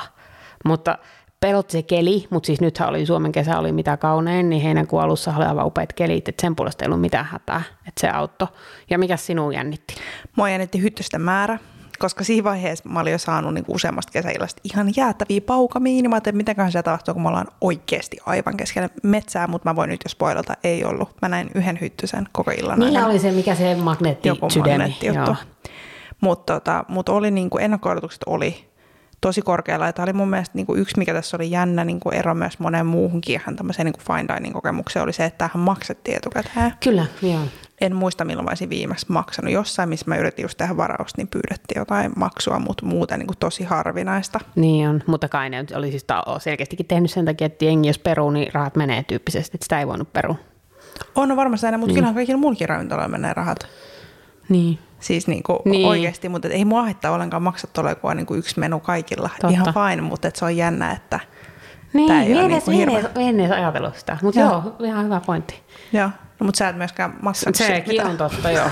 Mutta 0.66 0.98
pelotti 1.40 1.72
se 1.72 1.82
keli, 1.82 2.28
mutta 2.30 2.48
siis 2.48 2.62
nythän 2.62 2.90
oli 2.90 3.06
Suomen 3.06 3.32
kesä 3.32 3.60
oli 3.60 3.72
mitä 3.72 3.98
kaunein, 3.98 4.50
niin 4.50 4.62
heinäkuun 4.62 5.02
alussa 5.02 5.34
oli 5.38 5.46
aivan 5.46 5.66
upeat 5.66 5.94
kelit, 5.94 6.30
että 6.30 6.42
sen 6.42 6.56
puolesta 6.56 6.86
ei 6.86 6.88
ollut 6.88 7.02
mitään 7.02 7.26
hätää, 7.26 7.62
että 7.88 8.02
se 8.02 8.10
auttoi. 8.10 8.48
Ja 8.90 9.00
mikä 9.00 9.18
sinun 9.18 9.54
jännitti? 9.54 9.96
Mua 10.36 10.50
jännitti 10.50 10.82
hyttysten 10.82 11.22
määrä, 11.22 11.60
koska 12.00 12.24
siinä 12.24 12.44
vaiheessa 12.44 12.90
mä 12.90 13.00
olin 13.00 13.12
jo 13.12 13.18
saanut 13.18 13.54
niin 13.54 13.66
useammasta 13.68 14.12
kesäillasta 14.12 14.62
ihan 14.64 14.92
jäätäviä 14.98 15.42
paukamia, 15.42 15.94
niin 15.94 16.10
mä 16.10 16.16
ajattelin, 16.16 16.38
mitenköhän 16.38 16.72
se 16.72 16.84
tapahtuu, 16.84 17.14
kun 17.14 17.24
me 17.24 17.30
ollaan 17.30 17.48
oikeasti 17.62 18.18
aivan 18.26 18.58
keskellä 18.58 18.90
metsää, 19.04 19.48
mutta 19.48 19.70
mä 19.70 19.76
voin 19.76 19.90
nyt 19.90 20.02
jo 20.06 20.10
spoilata, 20.10 20.54
ei 20.64 20.86
ollut. 20.86 21.10
Mä 21.22 21.30
näin 21.30 21.50
yhden 21.56 21.78
hyttysen 21.82 22.28
koko 22.32 22.52
illan 22.52 22.80
Niillä 22.80 23.00
ajan. 23.00 23.10
oli 23.10 23.20
se, 23.20 23.32
mikä 23.32 23.56
se 23.56 23.76
magneetti 23.76 24.28
joku 24.28 24.48
magneettijuttu. 24.58 25.36
Mutta 26.22 26.54
tota, 26.54 26.86
mut 26.88 27.10
oli 27.10 27.32
niin 27.32 27.50
kuin 27.50 27.64
ennakko-odotukset 27.64 28.22
oli 28.26 28.66
tosi 29.22 29.42
korkealla. 29.42 29.86
Ja 29.86 29.94
tämä 29.94 30.04
oli 30.04 30.14
mun 30.14 30.30
mielestä 30.30 30.56
niin 30.56 30.66
kuin 30.66 30.80
yksi, 30.80 30.98
mikä 30.98 31.14
tässä 31.14 31.38
oli 31.38 31.52
jännä 31.52 31.86
niin 31.86 32.00
kuin 32.00 32.16
ero 32.16 32.36
myös 32.36 32.60
moneen 32.60 32.86
muuhunkin 32.86 33.36
ihan 33.42 33.56
tämmöiseen 33.56 33.86
niin 33.86 33.94
kuin 33.94 34.18
fine 34.18 34.36
dining 34.36 34.54
kokemukseen, 34.54 35.04
oli 35.04 35.14
se, 35.14 35.26
että 35.26 35.38
tähän 35.38 35.64
maksettiin 35.64 36.18
etukäteen. 36.18 36.74
Kyllä, 36.84 37.06
joo. 37.22 37.42
En 37.84 37.96
muista, 37.96 38.26
milloin 38.26 38.46
mä 38.46 38.50
olisin 38.52 38.70
viimeksi 38.70 39.06
maksanut. 39.10 39.52
Jossain, 39.54 39.90
missä 39.90 40.06
mä 40.08 40.18
yritin 40.18 40.44
just 40.44 40.58
tehdä 40.58 40.78
varausta, 40.78 41.18
niin 41.22 41.28
pyydettiin 41.28 41.80
jotain 41.80 42.12
maksua, 42.16 42.60
mutta 42.60 42.86
muuten 42.86 43.20
niin 43.20 43.28
kuin 43.28 43.38
tosi 43.38 43.64
harvinaista. 43.64 44.40
Niin 44.56 44.90
on, 44.90 45.04
mutta 45.08 45.28
kai 45.28 45.50
ne 45.50 45.66
oli 45.76 45.92
siis 45.92 46.06
selkeästikin 46.40 46.86
tehnyt 46.86 47.12
sen 47.12 47.26
takia, 47.26 47.46
että 47.46 47.66
jengi 47.66 47.90
jos 47.90 48.00
peruu, 48.00 48.32
niin 48.32 48.54
rahat 48.54 48.76
menee 48.76 49.04
tyyppisesti, 49.04 49.58
että 49.58 49.66
sitä 49.66 49.80
ei 49.80 49.88
voinut 49.88 50.14
perua. 50.14 50.36
On 51.16 51.30
no 51.30 51.36
varmasti 51.36 51.66
aina, 51.66 51.78
mutta 51.78 51.92
mm. 51.92 51.96
kyllähän 51.96 52.16
kaikilla 52.16 52.40
muillakin 52.40 52.70
ravintoloilla 52.70 53.08
menee 53.12 53.34
rahat. 53.34 53.68
Niin. 54.50 54.80
Siis 55.00 55.28
niin 55.28 55.44
kuin 55.44 55.60
Niin. 55.66 55.72
niin. 55.72 55.88
oikeasti, 55.88 56.30
mutta 56.30 56.48
ei 56.48 56.66
mua 56.66 56.82
haittaa 56.82 57.12
ollenkaan 57.12 57.44
maksaa 57.44 57.70
tuolla, 57.74 57.96
kun 57.96 58.12
on 58.12 58.18
niin 58.18 58.26
kuin 58.28 58.38
yksi 58.40 58.60
menu 58.60 58.80
kaikilla. 58.80 59.30
Totta. 59.42 59.50
Ihan 59.50 59.74
fine, 59.74 60.02
mutta 60.02 60.28
et 60.28 60.36
se 60.36 60.46
on 60.46 60.58
jännä, 60.58 60.92
että 60.92 61.20
Niin, 61.94 62.08
Tää 62.08 62.24
ei 62.24 62.34
ole 62.34 62.42
en 62.42 62.48
niinku 62.48 62.72
edes, 62.72 62.82
en 62.82 62.92
hirveä. 62.94 63.44
edes 63.44 63.52
ajatellut 63.52 63.96
sitä, 63.96 64.18
mutta. 64.22 64.40
Joo. 64.40 64.52
joo, 64.52 64.76
ihan 64.86 65.06
hyvä 65.06 65.22
pointti. 65.26 65.62
joo. 65.94 66.10
No, 66.40 66.46
mutta 66.46 66.58
sä 66.58 66.70
et 66.70 66.76
myöskään 66.76 67.20
siitä 67.34 67.58
Sekin 67.58 67.94
mitään. 67.94 68.10
on 68.10 68.18
totta, 68.18 68.52
joo. 68.52 68.70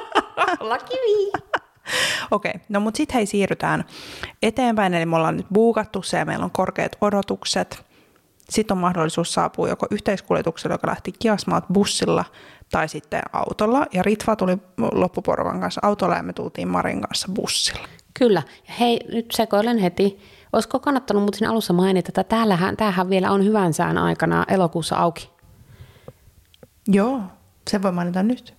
Lakivi. 0.60 1.32
Okei, 2.30 2.50
okay. 2.50 2.60
no 2.68 2.80
mutta 2.80 2.96
sitten 2.96 3.14
hei 3.14 3.26
siirrytään 3.26 3.84
eteenpäin, 4.42 4.94
eli 4.94 5.06
me 5.06 5.16
ollaan 5.16 5.36
nyt 5.36 5.46
buukattu 5.52 6.02
se 6.02 6.18
ja 6.18 6.24
meillä 6.24 6.44
on 6.44 6.50
korkeat 6.50 6.96
odotukset. 7.00 7.86
Sitten 8.50 8.74
on 8.74 8.80
mahdollisuus 8.80 9.34
saapua 9.34 9.68
joko 9.68 9.86
yhteiskuljetuksella, 9.90 10.74
joka 10.74 10.88
lähti 10.88 11.12
Kiasmaat 11.18 11.64
bussilla 11.72 12.24
tai 12.70 12.88
sitten 12.88 13.22
autolla. 13.32 13.86
Ja 13.92 14.02
Ritva 14.02 14.36
tuli 14.36 14.58
loppuporvan 14.92 15.60
kanssa 15.60 15.80
autolla 15.84 16.14
ja 16.14 16.22
me 16.22 16.32
tultiin 16.32 16.68
Marin 16.68 17.00
kanssa 17.00 17.28
bussilla. 17.34 17.88
Kyllä. 18.18 18.42
Ja 18.68 18.74
hei, 18.80 19.00
nyt 19.12 19.26
sekoilen 19.32 19.78
heti. 19.78 20.18
Olisiko 20.52 20.80
kannattanut 20.80 21.22
mutta 21.22 21.38
siinä 21.38 21.50
alussa 21.50 21.72
mainita, 21.72 22.10
että 22.10 22.24
täällähän, 22.24 22.76
tämähän 22.76 23.10
vielä 23.10 23.30
on 23.30 23.44
hyvän 23.44 23.74
sään 23.74 23.98
aikana 23.98 24.44
elokuussa 24.48 24.96
auki. 24.96 25.35
Joo, 26.88 27.20
se 27.70 27.82
voi 27.82 27.92
mainita 27.92 28.22
nyt. 28.22 28.54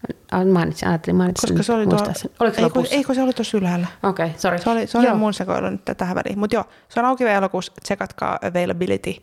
Mainitsin, 0.53 0.87
ajattelin 0.87 1.15
mainita 1.15 1.41
sen 1.41 1.49
Koska 1.49 1.63
se 1.63 1.73
oli 1.73 1.85
muistaa 1.85 2.05
tuo... 2.05 2.13
sen. 2.13 2.31
Oliko 2.39 2.55
se 2.55 2.61
eikö, 2.61 2.83
eikö 2.91 3.13
se 3.13 3.21
oli 3.21 3.33
tuossa 3.33 3.57
ylhäällä? 3.57 3.87
Okei, 4.03 4.25
okay, 4.25 4.39
sorry. 4.39 4.59
Se 4.59 4.69
oli, 4.69 4.87
se 4.87 4.97
oli 4.97 5.07
Joo. 5.07 5.15
mun 5.15 5.33
sekoilu 5.33 5.69
nyt 5.69 5.81
tähän 5.97 6.15
väliin. 6.15 6.39
Mutta 6.39 6.55
joo, 6.55 6.65
se 6.89 6.99
on 6.99 7.05
auki 7.05 7.23
vielä 7.23 7.37
elokuussa. 7.37 7.73
Tsekatkaa 7.83 8.39
availability. 8.41 9.15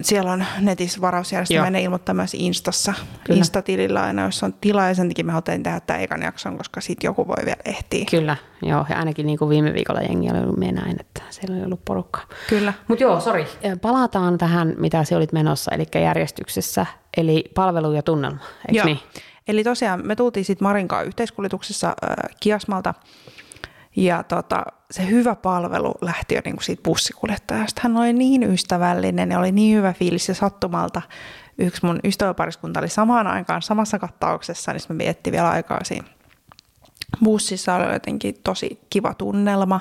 Siellä 0.00 0.32
on 0.32 0.44
netissä 0.60 1.00
varausjärjestelmä 1.00 1.78
ilmoittaa 1.78 2.14
myös 2.14 2.34
Instassa. 2.34 2.94
Kyllä. 3.24 3.38
Insta-tilillä 3.38 4.02
aina, 4.02 4.24
jos 4.24 4.42
on 4.42 4.52
tilaa. 4.52 4.88
Ja 4.88 4.94
sen 4.94 5.08
takia 5.08 5.24
me 5.24 5.32
haluttiin 5.32 5.62
tehdä 5.62 5.80
tämän 5.80 6.02
ekan 6.02 6.22
jakson, 6.22 6.58
koska 6.58 6.80
sit 6.80 7.02
joku 7.02 7.28
voi 7.28 7.44
vielä 7.44 7.60
ehtiä. 7.64 8.04
Kyllä, 8.10 8.36
joo. 8.62 8.86
Ja 8.88 8.98
ainakin 8.98 9.26
niin 9.26 9.38
kuin 9.38 9.48
viime 9.48 9.74
viikolla 9.74 10.00
jengi 10.00 10.30
oli 10.30 10.38
ollut 10.38 10.58
näin, 10.58 10.96
että 11.00 11.22
siellä 11.30 11.56
oli 11.56 11.64
ollut 11.64 11.84
porukkaa. 11.84 12.24
Kyllä. 12.48 12.72
Mutta 12.88 13.04
joo, 13.04 13.20
sori. 13.20 13.46
Palataan 13.80 14.38
tähän, 14.38 14.74
mitä 14.78 15.04
se 15.04 15.16
olit 15.16 15.32
menossa, 15.32 15.70
eli 15.74 15.84
järjestyksessä, 16.02 16.86
eli 17.16 17.44
palvelu 17.54 17.92
ja 17.92 18.02
tunnelma, 18.02 18.38
eikö 18.68 18.78
Joo. 18.78 18.86
niin? 18.86 18.98
Eli 19.48 19.64
tosiaan 19.64 20.06
me 20.06 20.16
tultiin 20.16 20.44
sitten 20.44 20.68
Marinkaan 20.68 21.06
yhteiskuljetuksessa 21.06 21.88
äh, 21.88 22.16
Kiasmalta 22.40 22.94
ja 23.96 24.22
tota, 24.22 24.64
se 24.90 25.06
hyvä 25.06 25.34
palvelu 25.34 25.94
lähti 26.00 26.34
jo 26.34 26.40
niin 26.44 26.56
kuin 26.56 26.64
siitä 26.64 26.82
bussikuljettajasta. 26.82 27.80
Hän 27.84 27.96
oli 27.96 28.12
niin 28.12 28.42
ystävällinen 28.42 29.30
ja 29.30 29.38
oli 29.38 29.52
niin 29.52 29.76
hyvä 29.76 29.92
fiilis 29.92 30.28
ja 30.28 30.34
sattumalta 30.34 31.02
yksi 31.58 31.86
mun 31.86 32.00
ystäväpariskunta 32.04 32.80
oli 32.80 32.88
samaan 32.88 33.26
aikaan 33.26 33.62
samassa 33.62 33.98
kattauksessa, 33.98 34.72
niin 34.72 34.82
me 34.88 34.98
vietti 34.98 35.32
vielä 35.32 35.50
aikaa 35.50 35.84
siinä 35.84 36.08
bussissa 37.24 37.74
oli 37.74 37.92
jotenkin 37.92 38.34
tosi 38.44 38.80
kiva 38.90 39.14
tunnelma 39.14 39.80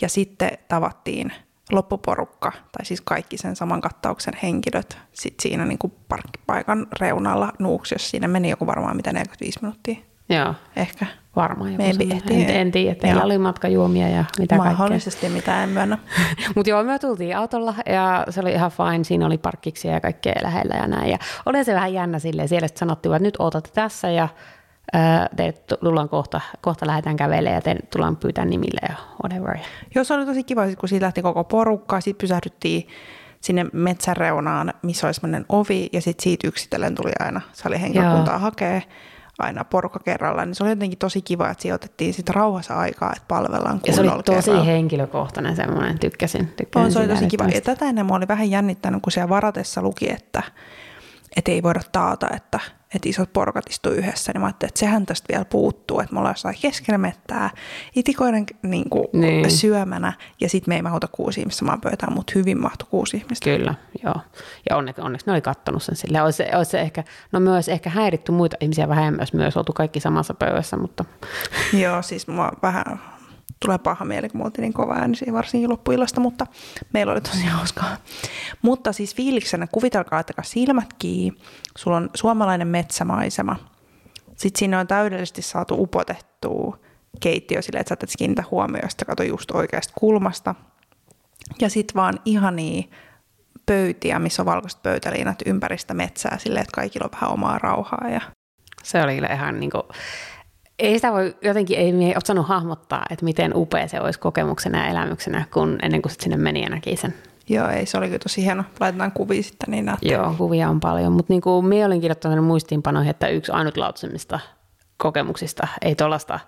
ja 0.00 0.08
sitten 0.08 0.50
tavattiin 0.68 1.32
loppuporukka, 1.72 2.52
tai 2.52 2.84
siis 2.84 3.00
kaikki 3.00 3.38
sen 3.38 3.56
saman 3.56 3.80
kattauksen 3.80 4.34
henkilöt 4.42 4.98
sit 5.12 5.34
siinä 5.40 5.64
niin 5.64 5.78
kuin 5.78 5.92
parkkipaikan 6.08 6.86
reunalla 7.00 7.52
Nuuksiossa. 7.58 8.10
Siinä 8.10 8.28
meni 8.28 8.50
joku 8.50 8.66
varmaan 8.66 8.96
mitä 8.96 9.12
45 9.12 9.58
minuuttia. 9.62 9.96
Joo. 10.30 10.54
Ehkä. 10.76 11.06
Varmaan 11.36 11.72
joku 11.72 11.82
Maybe, 11.82 12.14
ehtii. 12.14 12.44
en, 12.44 12.50
en 12.50 12.72
tiedä, 12.72 12.94
teillä 12.94 13.18
Joo. 13.18 13.24
oli 13.24 13.38
matkajuomia 13.38 14.08
ja 14.08 14.24
mitä 14.38 14.56
kaikkea. 14.56 14.78
Mahdollisesti 14.78 15.28
mitä 15.28 15.62
en 15.62 15.68
myönnä. 15.68 15.98
Mutta 16.56 16.70
joo, 16.70 16.84
me 16.84 16.98
tultiin 16.98 17.36
autolla 17.36 17.74
ja 17.86 18.26
se 18.30 18.40
oli 18.40 18.52
ihan 18.52 18.70
fine. 18.70 19.04
Siinä 19.04 19.26
oli 19.26 19.38
parkkiksia 19.38 19.92
ja 19.92 20.00
kaikkea 20.00 20.34
lähellä 20.42 20.74
ja 20.74 20.86
näin. 20.86 21.10
Ja 21.10 21.18
oli 21.46 21.64
se 21.64 21.74
vähän 21.74 21.92
jännä 21.92 22.18
silleen. 22.18 22.48
Siellä 22.48 22.68
sitten 22.68 22.78
sanottiin, 22.78 23.14
että 23.14 23.26
nyt 23.26 23.36
otatte 23.38 23.70
tässä 23.74 24.10
ja 24.10 24.28
ää, 24.92 25.28
teidät 25.36 25.66
tullaan 25.80 26.08
kohta, 26.08 26.40
kohta 26.60 26.86
lähdetään 26.86 27.16
kävelemään 27.16 27.54
ja 27.54 27.60
te 27.60 27.76
tullaan 27.92 28.16
pyytää 28.16 28.44
nimille 28.44 28.80
ja 28.88 28.94
whatever. 29.22 29.58
Joo, 29.94 30.04
se 30.04 30.14
oli 30.14 30.26
tosi 30.26 30.44
kiva, 30.44 30.62
kun 30.78 30.88
siitä 30.88 31.04
lähti 31.04 31.22
koko 31.22 31.44
porukka. 31.44 32.00
Sitten 32.00 32.20
pysähdyttiin 32.20 32.88
sinne 33.40 33.66
metsän 33.72 34.16
reunaan, 34.16 34.72
missä 34.82 35.06
oli 35.06 35.14
semmoinen 35.14 35.44
ovi, 35.48 35.88
ja 35.92 36.00
sitten 36.00 36.22
siitä 36.22 36.48
yksitellen 36.48 36.94
tuli 36.94 37.12
aina 37.20 37.40
salihenkilökuntaa 37.52 38.38
hakee 38.38 38.82
aina 39.40 39.64
porukka 39.64 39.98
kerrallaan. 39.98 40.48
Niin 40.48 40.54
se 40.54 40.64
oli 40.64 40.70
jotenkin 40.70 40.98
tosi 40.98 41.22
kiva, 41.22 41.50
että 41.50 41.62
siihen 41.62 41.74
otettiin 41.74 42.14
sitten 42.14 42.34
rauhassa 42.34 42.74
aikaa, 42.74 43.12
että 43.12 43.24
palvellaan 43.28 43.80
Ja 43.86 43.92
se 43.92 44.00
oli 44.00 44.22
tosi 44.22 44.50
kerralla. 44.50 44.64
henkilökohtainen 44.64 45.56
semmoinen, 45.56 45.98
tykkäsin. 45.98 46.46
tykkäsin 46.56 46.86
On, 46.86 46.92
se 46.92 46.98
oli 46.98 47.08
tosi 47.08 47.26
kiva. 47.26 47.44
Ja 47.44 47.60
tätä 47.60 47.84
ennen 47.84 48.06
mä 48.06 48.14
olin 48.14 48.28
vähän 48.28 48.50
jännittänyt, 48.50 49.02
kun 49.02 49.12
siellä 49.12 49.28
varatessa 49.28 49.82
luki, 49.82 50.12
että, 50.12 50.42
että 51.36 51.50
ei 51.52 51.62
voida 51.62 51.80
taata, 51.92 52.28
että, 52.36 52.60
että 52.94 53.08
isot 53.08 53.32
porukat 53.32 53.64
istuu 53.70 53.92
yhdessä. 53.92 54.32
Niin 54.32 54.40
mä 54.40 54.46
ajattelin, 54.46 54.68
että 54.68 54.80
sehän 54.80 55.06
tästä 55.06 55.26
vielä 55.32 55.44
puuttuu, 55.44 56.00
että 56.00 56.12
me 56.12 56.18
ollaan 56.18 56.32
jossain 56.32 56.56
keskellä 56.62 56.98
mettää 56.98 57.50
itikoiden 57.96 58.46
niin 58.62 58.90
kuin, 58.90 59.06
Niin. 59.12 59.50
syömänä. 59.50 60.12
Ja 60.40 60.48
sitten 60.48 60.70
me 60.72 60.76
ei 60.76 60.82
mahuta 60.82 61.08
kuusi 61.12 61.40
ihmistä 61.40 61.58
samaan 61.58 61.80
pöytään, 61.80 62.12
mutta 62.12 62.32
hyvin 62.34 62.60
mahtui 62.60 62.88
kuusi 62.90 63.16
ihmistä. 63.16 63.44
Kyllä, 63.44 63.74
joo. 64.04 64.14
Ja 64.70 64.76
onneksi, 64.76 65.02
onneksi 65.02 65.26
ne 65.26 65.32
oli 65.32 65.40
kattonut 65.40 65.82
sen 65.82 65.96
sille. 65.96 66.22
Olisi, 66.22 66.36
se- 66.36 66.56
olisi 66.56 66.78
ehkä, 66.78 67.04
no 67.32 67.40
myös 67.40 67.68
ehkä 67.68 67.90
häiritty 67.90 68.32
muita 68.32 68.56
ihmisiä 68.60 68.88
vähemmän, 68.88 69.20
jos 69.22 69.32
myös 69.32 69.56
oltu 69.56 69.72
kaikki 69.72 70.00
samassa 70.00 70.34
pöydässä, 70.34 70.76
mutta 70.76 71.04
Joo, 71.72 72.02
siis 72.02 72.28
mua 72.28 72.50
vähän 72.62 73.00
tulee 73.64 73.78
paha 73.78 74.04
mieli, 74.04 74.28
kun 74.28 74.40
me 74.40 74.44
oltiin 74.44 74.62
niin 74.62 74.72
kova 74.72 74.94
äänisiä 74.94 75.32
varsinkin 75.32 75.70
loppuillasta, 75.70 76.20
mutta 76.20 76.46
meillä 76.92 77.12
oli 77.12 77.20
tosi 77.20 77.46
hauskaa. 77.46 77.96
Mutta 78.62 78.92
siis 78.92 79.14
fiiliksenä 79.14 79.66
kuvitelkaa, 79.66 80.20
että 80.20 80.32
silmät 80.42 80.92
kiinni, 80.98 81.40
sulla 81.78 81.96
on 81.96 82.10
suomalainen 82.14 82.68
metsämaisema. 82.68 83.56
Sitten 84.36 84.58
sinne 84.58 84.78
on 84.78 84.86
täydellisesti 84.86 85.42
saatu 85.42 85.82
upotettua 85.82 86.78
keittiö 87.20 87.62
silleen, 87.62 87.80
että 87.80 87.88
sä 87.88 87.96
et 88.02 88.14
kiinnitä 88.18 88.44
huomioon, 88.50 88.90
sitten 88.90 89.06
kato 89.06 89.22
just 89.22 89.50
oikeasta 89.50 89.92
kulmasta. 89.98 90.54
Ja 91.60 91.70
sitten 91.70 91.94
vaan 91.94 92.20
ihania 92.24 92.82
pöytiä, 93.66 94.18
missä 94.18 94.42
on 94.42 94.46
valkoiset 94.46 94.82
pöytäliinat 94.82 95.42
ympäristä 95.46 95.94
metsää 95.94 96.38
silleen, 96.38 96.62
että 96.62 96.74
kaikilla 96.74 97.04
on 97.04 97.12
vähän 97.12 97.32
omaa 97.32 97.58
rauhaa. 97.58 98.08
Ja... 98.10 98.20
se 98.82 99.02
oli 99.02 99.14
kyllä 99.14 99.28
ihan 99.28 99.60
niin 99.60 99.70
kuin, 99.70 99.82
ei 100.80 100.98
sitä 100.98 101.12
voi 101.12 101.36
jotenkin, 101.42 101.78
ei 101.78 101.92
mie 101.92 102.14
osannut 102.16 102.48
hahmottaa, 102.48 103.06
että 103.10 103.24
miten 103.24 103.52
upea 103.54 103.88
se 103.88 104.00
olisi 104.00 104.18
kokemuksena 104.18 104.78
ja 104.78 104.86
elämyksenä, 104.86 105.44
kun 105.52 105.78
ennen 105.82 106.02
kuin 106.02 106.12
sinne 106.20 106.36
meni 106.36 106.62
ja 106.62 106.68
näki 106.68 106.96
sen. 106.96 107.14
Joo, 107.48 107.68
ei, 107.68 107.86
se 107.86 107.98
oli 107.98 108.06
kyllä 108.06 108.18
tosi 108.18 108.44
hieno. 108.44 108.64
Laitetaan 108.80 109.12
kuvia 109.12 109.42
sitten, 109.42 109.70
niin 109.70 109.84
näette. 109.84 110.08
Joo, 110.08 110.34
kuvia 110.38 110.70
on 110.70 110.80
paljon, 110.80 111.12
mutta 111.12 111.32
niin 111.32 111.40
kuin 111.40 111.66
minä 111.66 111.86
olin 111.86 112.00
kirjoittanut 112.00 112.44
muistiinpanoihin, 112.44 113.10
että 113.10 113.28
yksi 113.28 113.52
ainutlaatuisimmista 113.52 114.40
kokemuksista 114.96 115.68
ei 115.82 115.94
tuollaista 115.94 116.40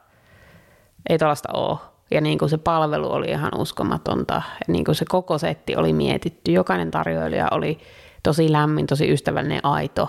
ei 1.08 1.18
tuollaista 1.18 1.48
ole. 1.52 1.78
Ja 2.10 2.20
niin 2.20 2.38
kuin 2.38 2.48
se 2.48 2.58
palvelu 2.58 3.12
oli 3.12 3.26
ihan 3.26 3.52
uskomatonta. 3.58 4.34
Ja 4.34 4.72
niin 4.72 4.84
kuin 4.84 4.94
se 4.94 5.04
koko 5.08 5.38
setti 5.38 5.76
oli 5.76 5.92
mietitty. 5.92 6.52
Jokainen 6.52 6.90
tarjoilija 6.90 7.48
oli 7.50 7.78
tosi 8.22 8.52
lämmin, 8.52 8.86
tosi 8.86 9.12
ystävällinen, 9.12 9.60
aito. 9.62 10.08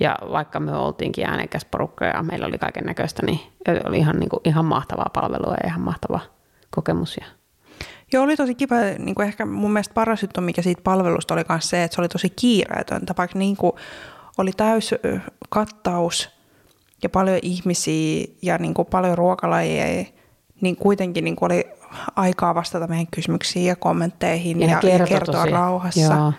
Ja 0.00 0.16
vaikka 0.32 0.60
me 0.60 0.76
oltiinkin 0.76 1.26
äänekäs 1.26 1.64
porukka 1.64 2.04
ja 2.04 2.22
meillä 2.22 2.46
oli 2.46 2.58
kaiken 2.58 2.84
näköistä, 2.84 3.26
niin 3.26 3.40
oli 3.88 3.98
ihan, 3.98 4.16
niin 4.16 4.28
kuin, 4.28 4.40
ihan 4.44 4.64
mahtavaa 4.64 5.10
palvelua 5.12 5.54
ja 5.62 5.66
ihan 5.68 5.80
mahtava 5.80 6.20
kokemus. 6.70 7.16
Ja 7.16 7.26
Joo, 8.12 8.24
oli 8.24 8.36
tosi 8.36 8.54
kiva. 8.54 8.76
Niin 8.98 9.14
kuin 9.14 9.28
ehkä 9.28 9.46
mun 9.46 9.72
mielestä 9.72 9.94
paras 9.94 10.22
juttu, 10.22 10.40
mikä 10.40 10.62
siitä 10.62 10.82
palvelusta 10.84 11.34
oli 11.34 11.44
myös 11.48 11.70
se, 11.70 11.84
että 11.84 11.94
se 11.94 12.00
oli 12.00 12.08
tosi 12.08 12.30
kiireetöntä. 12.30 13.14
Vaikka 13.18 13.38
niin 13.38 13.56
kuin 13.56 13.72
oli 14.38 14.52
täys 14.56 14.94
kattaus 15.48 16.30
ja 17.02 17.08
paljon 17.08 17.38
ihmisiä 17.42 18.26
ja 18.42 18.58
niin 18.58 18.74
kuin 18.74 18.86
paljon 18.86 19.18
ruokalajeja, 19.18 20.04
niin 20.60 20.76
kuitenkin 20.76 21.24
niin 21.24 21.36
kuin 21.36 21.52
oli 21.52 21.64
aikaa 22.16 22.54
vastata 22.54 22.86
meidän 22.86 23.06
kysymyksiin 23.06 23.66
ja 23.66 23.76
kommentteihin 23.76 24.60
Ja 24.60 24.80
ja, 24.82 25.06
kertoa 25.06 25.34
tosi. 25.34 25.50
rauhassa. 25.50 26.00
Joo. 26.00 26.32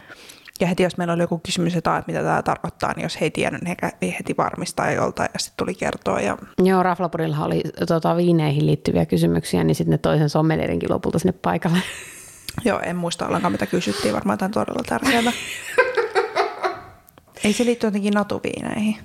Ja 0.61 0.67
heti 0.67 0.83
jos 0.83 0.97
meillä 0.97 1.13
oli 1.13 1.23
joku 1.23 1.39
kysymys, 1.45 1.73
"Aa, 1.85 1.97
että 1.97 2.11
mitä 2.11 2.23
tämä 2.23 2.41
tarkoittaa, 2.41 2.93
niin 2.95 3.03
jos 3.03 3.21
he 3.21 3.25
ei 3.25 3.31
tiennyt, 3.31 3.61
niin 3.61 3.77
he 4.01 4.15
heti 4.19 4.35
varmistaa 4.37 4.91
joltain 4.91 5.29
ja 5.33 5.39
sitten 5.39 5.57
tuli 5.57 5.73
kertoa. 5.75 6.19
Ja 6.21 6.37
Joo, 6.63 6.83
Raflapurilla 6.83 7.37
oli 7.45 7.61
tota, 7.87 8.15
viineihin 8.17 8.65
liittyviä 8.65 9.05
kysymyksiä, 9.05 9.63
niin 9.63 9.75
sitten 9.75 9.91
ne 9.91 9.97
toisen 9.97 10.29
sommelierinkin 10.29 10.91
lopulta 10.91 11.19
sinne 11.19 11.33
paikalle. 11.41 11.77
Joo, 12.65 12.79
en 12.83 12.95
muista 12.95 13.27
ollenkaan, 13.27 13.51
mitä 13.51 13.65
kysyttiin. 13.65 14.13
Varmaan 14.13 14.33
jotain 14.33 14.51
todella 14.51 14.83
tärkeää. 14.85 15.23
Ei 17.43 17.53
se 17.53 17.65
liitty 17.65 17.87
jotenkin 17.87 18.13
natuviineihin. 18.13 18.95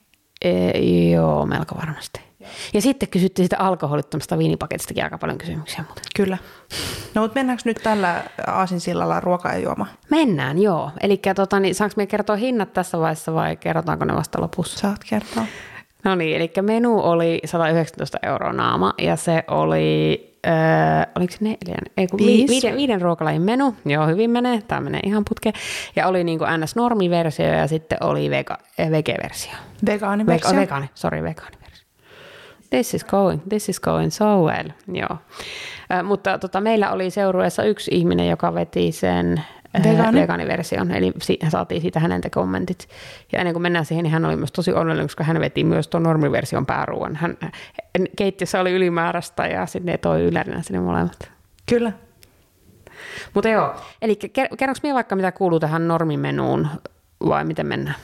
E, 0.42 0.78
joo, 1.10 1.46
melko 1.46 1.76
varmasti. 1.76 2.20
Ja 2.74 2.82
sitten 2.82 3.08
kysyttiin 3.08 3.46
sitä 3.46 3.58
alkoholittomasta 3.58 4.38
viinipaketistakin 4.38 5.04
aika 5.04 5.18
paljon 5.18 5.38
kysymyksiä 5.38 5.84
muuten. 5.86 6.04
Kyllä. 6.16 6.38
No 7.14 7.22
mutta 7.22 7.34
mennäänkö 7.34 7.62
nyt 7.64 7.80
tällä 7.82 8.22
aasinsillalla 8.46 9.20
ruoka 9.20 9.48
ja 9.48 9.58
juoma? 9.58 9.86
Mennään, 10.10 10.58
joo. 10.58 10.90
Eli 11.00 11.20
tota, 11.36 11.60
niin, 11.60 11.74
saanko 11.74 11.94
me 11.96 12.06
kertoa 12.06 12.36
hinnat 12.36 12.72
tässä 12.72 12.98
vaiheessa 12.98 13.34
vai 13.34 13.56
kerrotaanko 13.56 14.04
ne 14.04 14.14
vasta 14.14 14.40
lopussa? 14.40 14.78
Saat 14.78 15.00
kertoa. 15.10 15.44
No 16.04 16.14
niin, 16.14 16.36
eli 16.36 16.52
menu 16.62 17.00
oli 17.00 17.40
119 17.44 18.18
euroa 18.22 18.52
naama 18.52 18.94
ja 18.98 19.16
se 19.16 19.44
oli, 19.48 20.20
äh, 20.46 21.06
oliko 21.16 21.32
se 21.32 21.38
neljän? 21.40 21.84
Ei, 21.96 22.06
kun 22.06 22.18
vi, 22.18 22.26
Viisi. 22.26 22.48
viiden, 22.48 22.76
viiden 22.76 23.00
ruokalajin 23.00 23.42
menu. 23.42 23.74
Joo, 23.84 24.06
hyvin 24.06 24.30
menee. 24.30 24.62
Tämä 24.68 24.80
menee 24.80 25.00
ihan 25.04 25.22
putkeen. 25.28 25.54
Ja 25.96 26.06
oli 26.06 26.24
niin 26.24 26.38
kuin 26.38 26.50
NS-normiversio 26.50 27.46
ja 27.46 27.66
sitten 27.66 27.98
oli 28.00 28.30
vega, 28.30 28.58
eh, 28.78 28.90
vege-versio. 28.90 29.52
Vegaaniversio. 29.86 30.50
Vega, 30.50 30.60
vegaani, 30.60 30.90
sorry, 30.94 31.22
vegaaniversio. 31.22 31.65
This 32.70 32.94
is 32.94 33.04
going, 33.04 33.40
this 33.48 33.68
is 33.68 33.80
going 33.80 34.10
so 34.10 34.24
well, 34.44 34.68
joo. 34.92 35.18
Äh, 35.92 36.04
mutta 36.04 36.38
tota, 36.38 36.60
meillä 36.60 36.92
oli 36.92 37.10
seurueessa 37.10 37.62
yksi 37.62 37.90
ihminen, 37.94 38.28
joka 38.28 38.54
veti 38.54 38.92
sen 38.92 39.42
Vegaani? 39.84 40.20
vegaaniversion, 40.20 40.90
eli 40.90 41.12
si- 41.22 41.38
saatiin 41.48 41.80
siitä 41.82 42.00
häneltä 42.00 42.30
kommentit. 42.30 42.88
Ja 43.32 43.38
ennen 43.38 43.54
kuin 43.54 43.62
mennään 43.62 43.84
siihen, 43.84 44.02
niin 44.02 44.12
hän 44.12 44.24
oli 44.24 44.36
myös 44.36 44.52
tosi 44.52 44.72
onnellinen, 44.72 45.06
koska 45.06 45.24
hän 45.24 45.40
veti 45.40 45.64
myös 45.64 45.88
tuon 45.88 46.02
normiversion 46.02 46.66
pääruuan. 46.66 47.16
Hän, 47.16 47.36
keittiössä 48.16 48.60
oli 48.60 48.72
ylimääräistä 48.72 49.46
ja 49.46 49.66
sitten 49.66 49.92
ne 49.92 49.98
toi 49.98 50.22
ylärinen 50.22 50.64
sinne 50.64 50.80
molemmat. 50.80 51.30
Kyllä. 51.68 51.92
Mutta 53.34 53.48
joo, 53.48 53.74
eli 54.02 54.18
ker- 54.24 54.56
kerronko 54.56 54.80
minä 54.82 54.94
vaikka 54.94 55.16
mitä 55.16 55.32
kuuluu 55.32 55.60
tähän 55.60 55.88
normimenuun 55.88 56.68
vai 57.28 57.44
miten 57.44 57.66
mennään? 57.66 57.96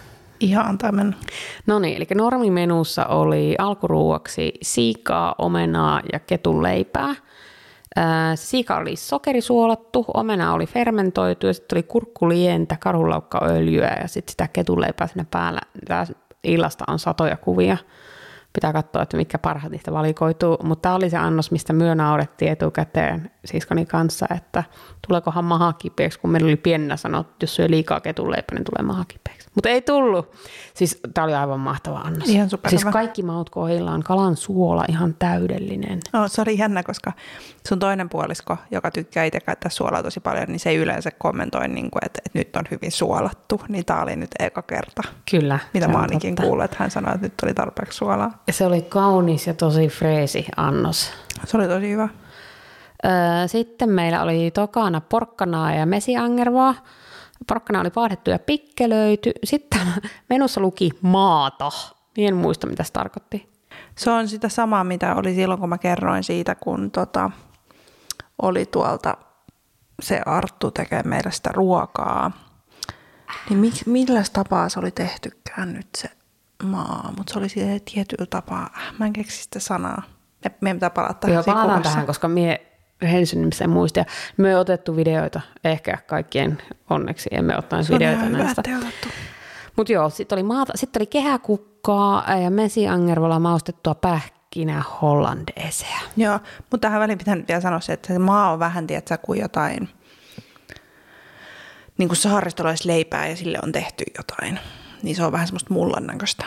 Ihan 0.43 0.79
mennä. 0.93 1.17
No 1.67 1.79
niin, 1.79 1.97
eli 1.97 2.07
normimenussa 2.15 3.07
oli 3.07 3.55
alkuruuaksi 3.59 4.53
siikaa, 4.63 5.35
omenaa 5.39 6.01
ja 6.13 6.19
ketun 6.19 6.63
leipää. 6.63 7.15
Ää, 7.97 8.37
Siika 8.37 8.77
oli 8.77 8.97
sokerisuolattu, 8.97 10.05
omena 10.15 10.53
oli 10.53 10.67
fermentoitu 10.67 11.47
ja 11.47 11.55
sitten 11.55 11.77
oli 11.77 11.83
kurkkulientä, 11.83 12.77
karhulaukkaöljyä 12.81 13.97
ja 14.01 14.09
sitten 14.09 14.31
sitä 14.31 14.49
ketunleipää 14.49 15.07
siinä 15.07 15.25
päällä. 15.31 15.61
Tää 15.89 16.07
illasta 16.45 16.85
on 16.89 16.99
satoja 16.99 17.37
kuvia. 17.37 17.77
Pitää 18.53 18.73
katsoa, 18.73 19.03
että 19.03 19.17
mitkä 19.17 19.39
parhaat 19.39 19.73
niistä 19.73 19.93
valikoituu. 19.93 20.59
Mutta 20.63 20.83
tämä 20.83 20.95
oli 20.95 21.11
se 21.11 21.17
annos, 21.17 21.51
mistä 21.51 21.73
myö 21.73 21.95
naurettiin 21.95 22.53
etukäteen 22.53 23.31
siskoni 23.45 23.87
kanssa, 23.87 24.27
että 24.37 24.65
tuleekohan 25.09 25.45
maha 25.45 25.73
kipeäksi, 25.73 26.21
kun 26.21 26.31
meillä 26.31 26.47
oli 26.47 26.57
pienenä 26.57 26.97
sanottu, 26.97 27.33
että 27.33 27.45
jos 27.45 27.55
syö 27.55 27.71
liikaa 27.71 28.01
ketunleipää, 28.01 28.55
niin 28.59 28.65
tulee 28.65 28.87
maha 28.87 29.05
kipeäksi. 29.09 29.42
Mutta 29.55 29.69
ei 29.69 29.83
tullut. 29.83 30.33
Siis 30.75 31.01
tämä 31.15 31.25
oli 31.25 31.35
aivan 31.35 31.61
mahtava 31.61 31.99
annos. 31.99 32.29
Ihan 32.29 32.51
superhyvä. 32.51 32.81
Siis 32.81 32.93
kaikki 32.93 33.23
maut 33.23 33.51
kohdillaan, 33.51 34.03
kalan 34.03 34.37
suola 34.37 34.85
ihan 34.89 35.15
täydellinen. 35.19 36.01
No, 36.13 36.29
se 36.29 36.43
oli 36.43 36.59
jännä, 36.59 36.83
koska 36.83 37.13
sun 37.69 37.79
toinen 37.79 38.09
puolisko, 38.09 38.57
joka 38.71 38.91
tykkää 38.91 39.25
itse 39.25 39.41
käyttää 39.41 39.71
suolaa 39.71 40.03
tosi 40.03 40.21
paljon, 40.21 40.49
niin 40.49 40.61
se 40.61 40.71
ei 40.71 40.77
yleensä 40.77 41.11
kommentoi, 41.19 41.69
niin 41.69 41.91
kuin, 41.91 42.05
että, 42.05 42.21
että 42.27 42.39
nyt 42.39 42.57
on 42.57 42.65
hyvin 42.71 42.93
suolattu. 42.93 43.61
Niin 43.69 43.85
tämä 43.85 44.03
oli 44.03 44.17
nyt 44.17 44.31
eka 44.39 44.63
kerta, 44.63 45.03
Kyllä. 45.31 45.59
mitä 45.75 45.89
mä 45.89 45.99
ainakin 45.99 46.37
kuullut, 46.37 46.65
että 46.65 46.77
hän 46.81 46.91
sanoi, 46.91 47.15
että 47.15 47.27
nyt 47.27 47.35
oli 47.43 47.55
tarpeeksi 47.55 47.97
suolaa. 47.97 48.43
Ja 48.47 48.53
se 48.53 48.67
oli 48.67 48.83
kaunis 48.83 49.47
ja 49.47 49.55
tosi 49.55 49.89
freesi 49.89 50.47
annos. 50.57 51.13
Se 51.45 51.57
oli 51.57 51.69
tosi 51.69 51.91
hyvä. 51.91 52.09
Öö, 53.05 53.49
Sitten 53.49 53.89
meillä 53.91 54.23
oli 54.23 54.51
tokana 54.51 55.01
porkkanaa 55.01 55.75
ja 55.75 55.87
mesiangervaa. 55.87 56.75
Porkkana 57.47 57.81
oli 57.81 57.91
paahdettu 57.91 58.31
ja 58.31 58.39
pikkelöity. 58.39 59.33
Sitten 59.45 59.81
menussa 60.31 60.61
luki 60.61 60.91
maata. 61.03 61.69
Niin 62.17 62.29
en 62.29 62.37
muista, 62.37 62.67
mitä 62.67 62.85
se 62.85 62.93
tarkoitti. 62.93 63.53
Se 63.99 64.11
on 64.11 64.29
sitä 64.29 64.49
samaa, 64.49 64.85
mitä 64.85 65.15
oli 65.15 65.35
silloin, 65.35 65.61
kun 65.61 65.69
mä 65.69 65.79
kerroin 65.79 66.25
siitä, 66.25 66.55
kun 66.55 66.91
tota, 66.91 67.31
oli 68.43 68.67
tuolta 68.67 69.17
se 70.03 70.21
Arttu 70.27 70.71
tekee 70.71 71.03
meille 71.03 71.33
sitä 71.33 71.51
ruokaa. 71.53 72.31
Niin 73.49 73.59
mik, 73.59 73.75
millä 73.87 74.23
tapaa 74.33 74.69
se 74.69 74.79
oli 74.81 74.91
tehtykään 74.91 75.73
nyt 75.73 75.89
se 75.99 76.09
maa, 76.63 77.13
mutta 77.17 77.33
se 77.33 77.39
oli 77.39 77.47
tietyllä 77.95 78.27
tapaa. 78.31 78.71
Mä 78.99 79.07
en 79.07 79.13
keksi 79.13 79.43
sitä 79.43 79.61
sanaa. 79.61 80.03
Me- 80.45 80.55
Meidän 80.61 80.77
pitää 80.77 80.91
palata 80.91 81.15
tähän 81.15 81.35
Joo, 81.35 81.43
siinä 81.43 81.55
palataan 81.55 81.79
kuvassa. 81.79 81.91
tähän, 81.93 82.07
koska 82.07 82.29
mie 82.29 82.72
Helsingissä 83.09 83.69
muista. 83.69 83.99
Ja 83.99 84.05
me 84.37 84.49
ei 84.49 84.55
otettu 84.55 84.97
videoita, 84.97 85.41
ehkä 85.65 85.99
kaikkien 86.07 86.59
onneksi 86.91 87.31
emme 87.33 87.57
on 87.57 87.63
videoita 87.91 88.25
hyvä, 88.25 88.39
näistä. 88.39 88.63
Mutta 89.77 89.93
joo, 89.93 90.11
sitten 90.11 90.37
oli, 90.37 90.43
maata, 90.43 90.73
sit 90.75 90.97
oli 90.97 91.07
kehäkukkaa 91.07 92.37
ja 92.37 92.51
mesiangervolla 92.51 93.39
maustettua 93.39 93.95
pähkinä 93.95 94.83
hollandeesea. 95.03 96.01
Joo, 96.17 96.41
mutta 96.71 96.79
tähän 96.79 97.01
väliin 97.01 97.19
pitää 97.19 97.37
nyt 97.37 97.49
vielä 97.49 97.61
sanoa 97.61 97.81
se, 97.81 97.93
että 97.93 98.09
se 98.09 98.19
maa 98.19 98.53
on 98.53 98.59
vähän, 98.59 98.87
tiedätkö, 98.87 99.19
kuin 99.19 99.41
jotain, 99.41 99.89
niin 101.99 102.09
kuin 102.09 102.17
saaristolla 102.17 102.71
olisi 102.71 102.89
leipää 102.89 103.27
ja 103.27 103.37
sille 103.37 103.59
on 103.63 103.73
tehty 103.73 104.05
jotain. 104.17 104.59
Niin 105.03 105.17
se 105.17 105.25
on 105.25 105.33
vähän 105.33 105.47
semmoista 105.47 105.75
mullan 105.75 106.07
näköistä. 106.07 106.45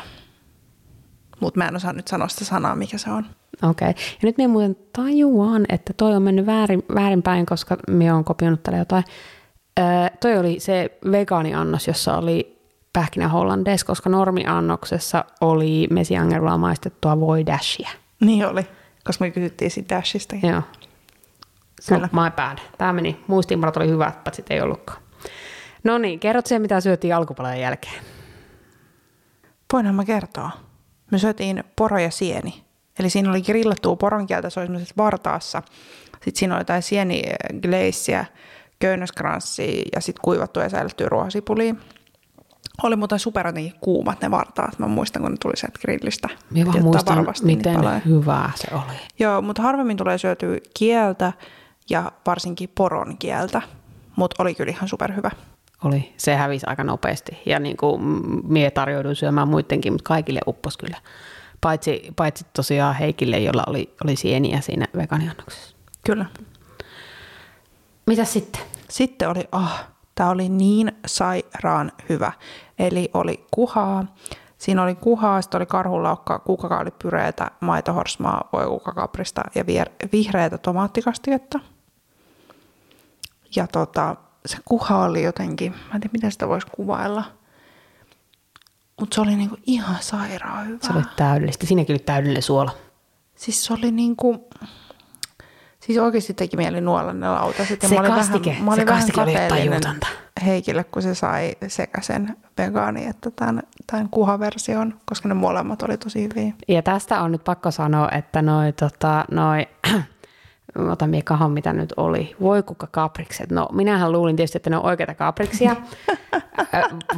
Mutta 1.40 1.58
mä 1.58 1.68
en 1.68 1.76
osaa 1.76 1.94
nyt 1.94 2.08
sanoa 2.08 2.28
sitä 2.28 2.46
sanaa, 2.46 2.76
mikä 2.76 2.98
se 2.98 3.10
on. 3.12 3.26
Okei. 3.64 3.90
Okay. 3.90 4.04
Ja 4.12 4.20
nyt 4.24 4.38
me 4.38 4.48
muuten 4.48 4.78
tajuan, 4.94 5.66
että 5.70 5.94
toi 5.94 6.16
on 6.16 6.22
mennyt 6.22 6.46
väärin, 6.46 6.84
väärinpäin, 6.96 7.46
koska 7.46 7.78
me 7.88 8.14
on 8.14 8.24
kopioinut 8.24 8.64
tällä 8.64 8.80
jotain. 8.80 9.04
Öö, 9.80 9.86
toi 10.20 10.38
oli 10.38 10.60
se 10.60 10.98
vegaaniannos, 11.12 11.88
jossa 11.88 12.18
oli 12.18 12.56
pähkinä 12.94 13.28
hollandees, 13.28 13.84
koska 13.84 14.10
normiannoksessa 14.10 15.26
oli 15.42 15.88
mesiangervolla 15.92 16.58
maistettua 16.58 17.20
voi 17.20 17.46
dashia. 17.46 17.90
Niin 18.22 18.48
oli, 18.48 18.68
koska 19.04 19.26
me 19.26 19.32
kysyttiin 19.32 19.72
siitä 19.72 19.96
Dashista. 19.96 20.36
Joo. 20.44 20.62
Kyllä. 21.90 22.10
No, 22.14 22.24
my 22.24 22.32
bad. 22.32 22.58
Tämä 22.78 22.94
meni. 22.94 23.20
Muistiinpanot 23.28 23.78
oli 23.78 23.90
hyvät, 23.90 24.24
paitsi 24.24 24.44
ei 24.50 24.62
ollutkaan. 24.62 25.02
No 25.84 25.98
niin, 25.98 26.20
kerrot 26.20 26.46
sen, 26.46 26.62
mitä 26.62 26.82
syötiin 26.82 27.16
alkupalan 27.16 27.60
jälkeen. 27.60 28.04
Voinhan 29.74 29.96
mä 29.96 30.06
kertoa. 30.06 30.52
Me 31.12 31.18
syötiin 31.18 31.64
poro 31.76 31.98
ja 31.98 32.12
sieni. 32.12 32.65
Eli 33.00 33.10
siinä 33.10 33.30
oli 33.30 33.42
grillattua 33.42 33.96
poronkieltä, 33.96 34.50
se 34.50 34.60
oli 34.60 34.68
semmoisessa 34.68 34.96
vartaassa. 34.98 35.62
Sitten 36.12 36.36
siinä 36.36 36.56
oli 36.56 36.62
jotain 36.62 36.82
sienigleissiä, 36.82 38.25
köynnöskranssia 38.80 39.82
ja 39.96 40.02
sitten 40.02 40.22
kuivattua 40.22 40.64
ja 40.64 40.70
säilyttyä 40.70 41.10
ruohosipulia. 41.10 41.75
Oli 42.84 42.96
muuten 42.96 43.20
super 43.20 43.54
kuumat 43.80 44.22
ne 44.22 44.32
vartaat. 44.32 44.80
Mä 44.80 44.88
muistan, 44.88 45.22
kun 45.22 45.32
ne 45.32 45.38
tuli 45.42 45.58
sieltä 45.58 45.80
grillistä. 45.80 46.30
Minä 46.50 46.66
Piti 46.66 46.84
vaan 46.84 46.86
muistan, 46.86 47.18
niitä 47.18 47.44
miten 47.44 47.75
paloja. 47.75 48.00
hyvää 48.00 48.52
se 48.56 48.68
oli. 48.74 48.98
Joo, 49.20 49.42
mutta 49.42 49.62
harvemmin 49.62 49.98
tulee 49.98 50.18
syötyä 50.18 50.58
kieltä 50.78 51.34
ja 51.90 52.12
varsinkin 52.25 52.70
poron 52.75 53.18
kieltä. 53.18 53.62
Mutta 54.16 54.44
oli 54.44 54.56
kyllä 54.56 54.72
ihan 54.72 54.90
superhyvä. 54.90 55.32
Oli. 55.84 56.14
Se 56.18 56.36
hävisi 56.36 56.66
aika 56.70 56.84
nopeasti. 56.84 57.42
Ja 57.46 57.60
niin 57.60 57.78
kuin 57.78 58.02
mie 58.48 58.72
tarjouduin 58.72 59.16
syömään 59.16 59.48
muidenkin, 59.48 59.94
mutta 59.94 60.08
kaikille 60.08 60.40
uppos 60.48 60.78
kyllä. 60.78 60.98
Paitsi, 61.66 62.14
paitsi 62.16 62.46
tosiaan 62.54 62.96
Heikille, 62.96 63.40
jolla 63.40 63.64
oli, 63.68 63.96
oli 64.04 64.16
sieniä 64.16 64.62
siinä 64.62 64.86
vegaaniannoksessa. 64.98 65.75
Kyllä. 66.06 66.25
Mitäs 68.06 68.34
sitten? 68.34 68.62
Sitten 68.90 69.30
oli, 69.30 69.48
ah, 69.51 69.88
tämä 70.16 70.30
oli 70.30 70.50
niin 70.50 70.92
sairaan 71.06 71.92
hyvä. 72.10 72.32
Eli 72.80 73.10
oli 73.14 73.46
kuhaa, 73.51 74.06
siinä 74.58 74.84
oli 74.84 74.96
kuhaa, 74.96 75.42
sitten 75.42 75.58
oli 75.58 75.66
karhulaukkaa, 75.66 76.40
kukkakaalipyreetä, 76.40 77.51
maitohorsmaa, 77.60 78.50
voikukakaprista 78.54 79.42
ja 79.56 79.64
vier- 79.64 80.10
vihreätä 80.12 80.58
tomaattikastiketta. 80.58 81.60
Ja 83.56 83.68
tota, 83.68 84.16
se 84.46 84.58
kuha 84.66 85.06
oli 85.06 85.24
jotenkin, 85.24 85.72
mä 85.72 85.96
en 85.96 86.01
tiedä 86.01 86.14
miten 86.14 86.32
sitä 86.32 86.48
voisi 86.48 86.68
kuvailla, 86.72 87.24
mutta 89.00 89.16
se 89.16 89.22
oli 89.22 89.36
niinku 89.36 89.58
ihan 89.66 89.98
sairaan 90.00 90.68
hyvä. 90.68 90.79
Se 90.81 90.94
oli 90.94 91.03
täydellistä. 91.16 91.68
Siinäkin 91.68 91.94
oli 91.94 92.00
täydellinen 92.00 92.44
suola. 92.44 92.72
Siis 93.36 93.66
se 93.66 93.74
oli 93.74 93.92
niinku, 93.92 94.50
siis 95.79 95.98
oikeasti 95.98 96.34
teki 96.34 96.58
mieli 96.58 96.81
nuolla 96.81 97.14
ne 97.14 97.29
lautaset. 97.29 97.84
Ja 97.84 97.90
Se 97.90 97.96
mä 97.96 98.01
olin 98.01 98.14
kastike, 98.14 98.50
vähän, 98.50 98.64
mä 98.64 98.72
olin 98.72 98.81
se 98.81 98.86
vähän 98.86 99.00
kastike 99.00 99.22
oli 99.22 99.36
tajutonta. 99.50 100.08
Heikille, 100.46 100.84
kun 100.84 101.01
se 101.01 101.16
sai 101.16 101.55
sekä 101.68 102.01
sen 102.01 102.38
vegaani 102.58 103.05
että 103.05 103.31
tämän, 103.31 103.64
tämän 103.88 104.10
kuhaversion, 104.10 105.00
koska 105.05 105.27
ne 105.27 105.34
molemmat 105.34 105.81
oli 105.81 105.98
tosi 105.98 106.24
hyviä. 106.24 106.53
Ja 106.68 106.81
tästä 106.81 107.22
on 107.22 107.31
nyt 107.31 107.44
pakko 107.44 107.72
sanoa, 107.72 108.10
että 108.12 108.42
noi, 108.42 108.74
tota, 108.74 109.25
noi 109.31 109.68
mä 110.79 110.92
otan 110.92 111.09
mie 111.09 111.22
kahon, 111.22 111.51
mitä 111.51 111.74
nyt 111.74 111.94
oli, 111.98 112.35
voi 112.42 112.64
kuka 112.64 112.88
kaprikset. 112.92 113.51
No 113.51 113.68
minähän 113.72 114.11
luulin 114.11 114.35
tietysti, 114.35 114.57
että 114.57 114.70
ne 114.70 114.77
on 114.77 114.85
oikeita 114.85 115.14
kapriksia. 115.14 115.75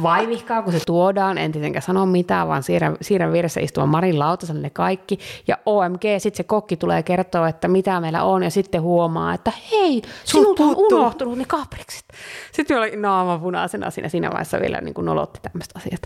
Vaivihkaa, 0.02 0.62
kun 0.62 0.72
se 0.72 0.80
tuodaan, 0.86 1.38
en 1.38 1.52
tietenkään 1.52 1.82
sano 1.82 2.06
mitään, 2.06 2.48
vaan 2.48 2.62
siirrän, 2.62 2.96
siirrän 3.00 3.32
vieressä 3.32 3.60
istuvan 3.60 3.88
Marin 3.88 4.18
lautaselle 4.18 4.60
ne 4.60 4.70
kaikki. 4.70 5.18
Ja 5.48 5.58
OMG, 5.66 6.02
sitten 6.18 6.36
se 6.36 6.42
kokki 6.42 6.76
tulee 6.76 7.02
kertoa, 7.02 7.48
että 7.48 7.68
mitä 7.68 8.00
meillä 8.00 8.22
on, 8.22 8.42
ja 8.42 8.50
sitten 8.50 8.82
huomaa, 8.82 9.34
että 9.34 9.52
hei, 9.72 10.02
sinulta 10.24 10.62
on 10.62 10.76
unohtunut 10.76 11.38
ne 11.38 11.44
kaprikset. 11.44 12.04
Sitten 12.52 12.78
oli 12.78 12.96
naama 12.96 13.38
punaisena 13.38 13.90
siinä, 13.90 14.08
siinä 14.08 14.30
vaiheessa 14.30 14.60
vielä 14.60 14.80
niin 14.80 14.94
kuin 14.94 15.04
nolotti 15.04 15.40
tämmöiset 15.42 15.76
asiat. 15.76 16.00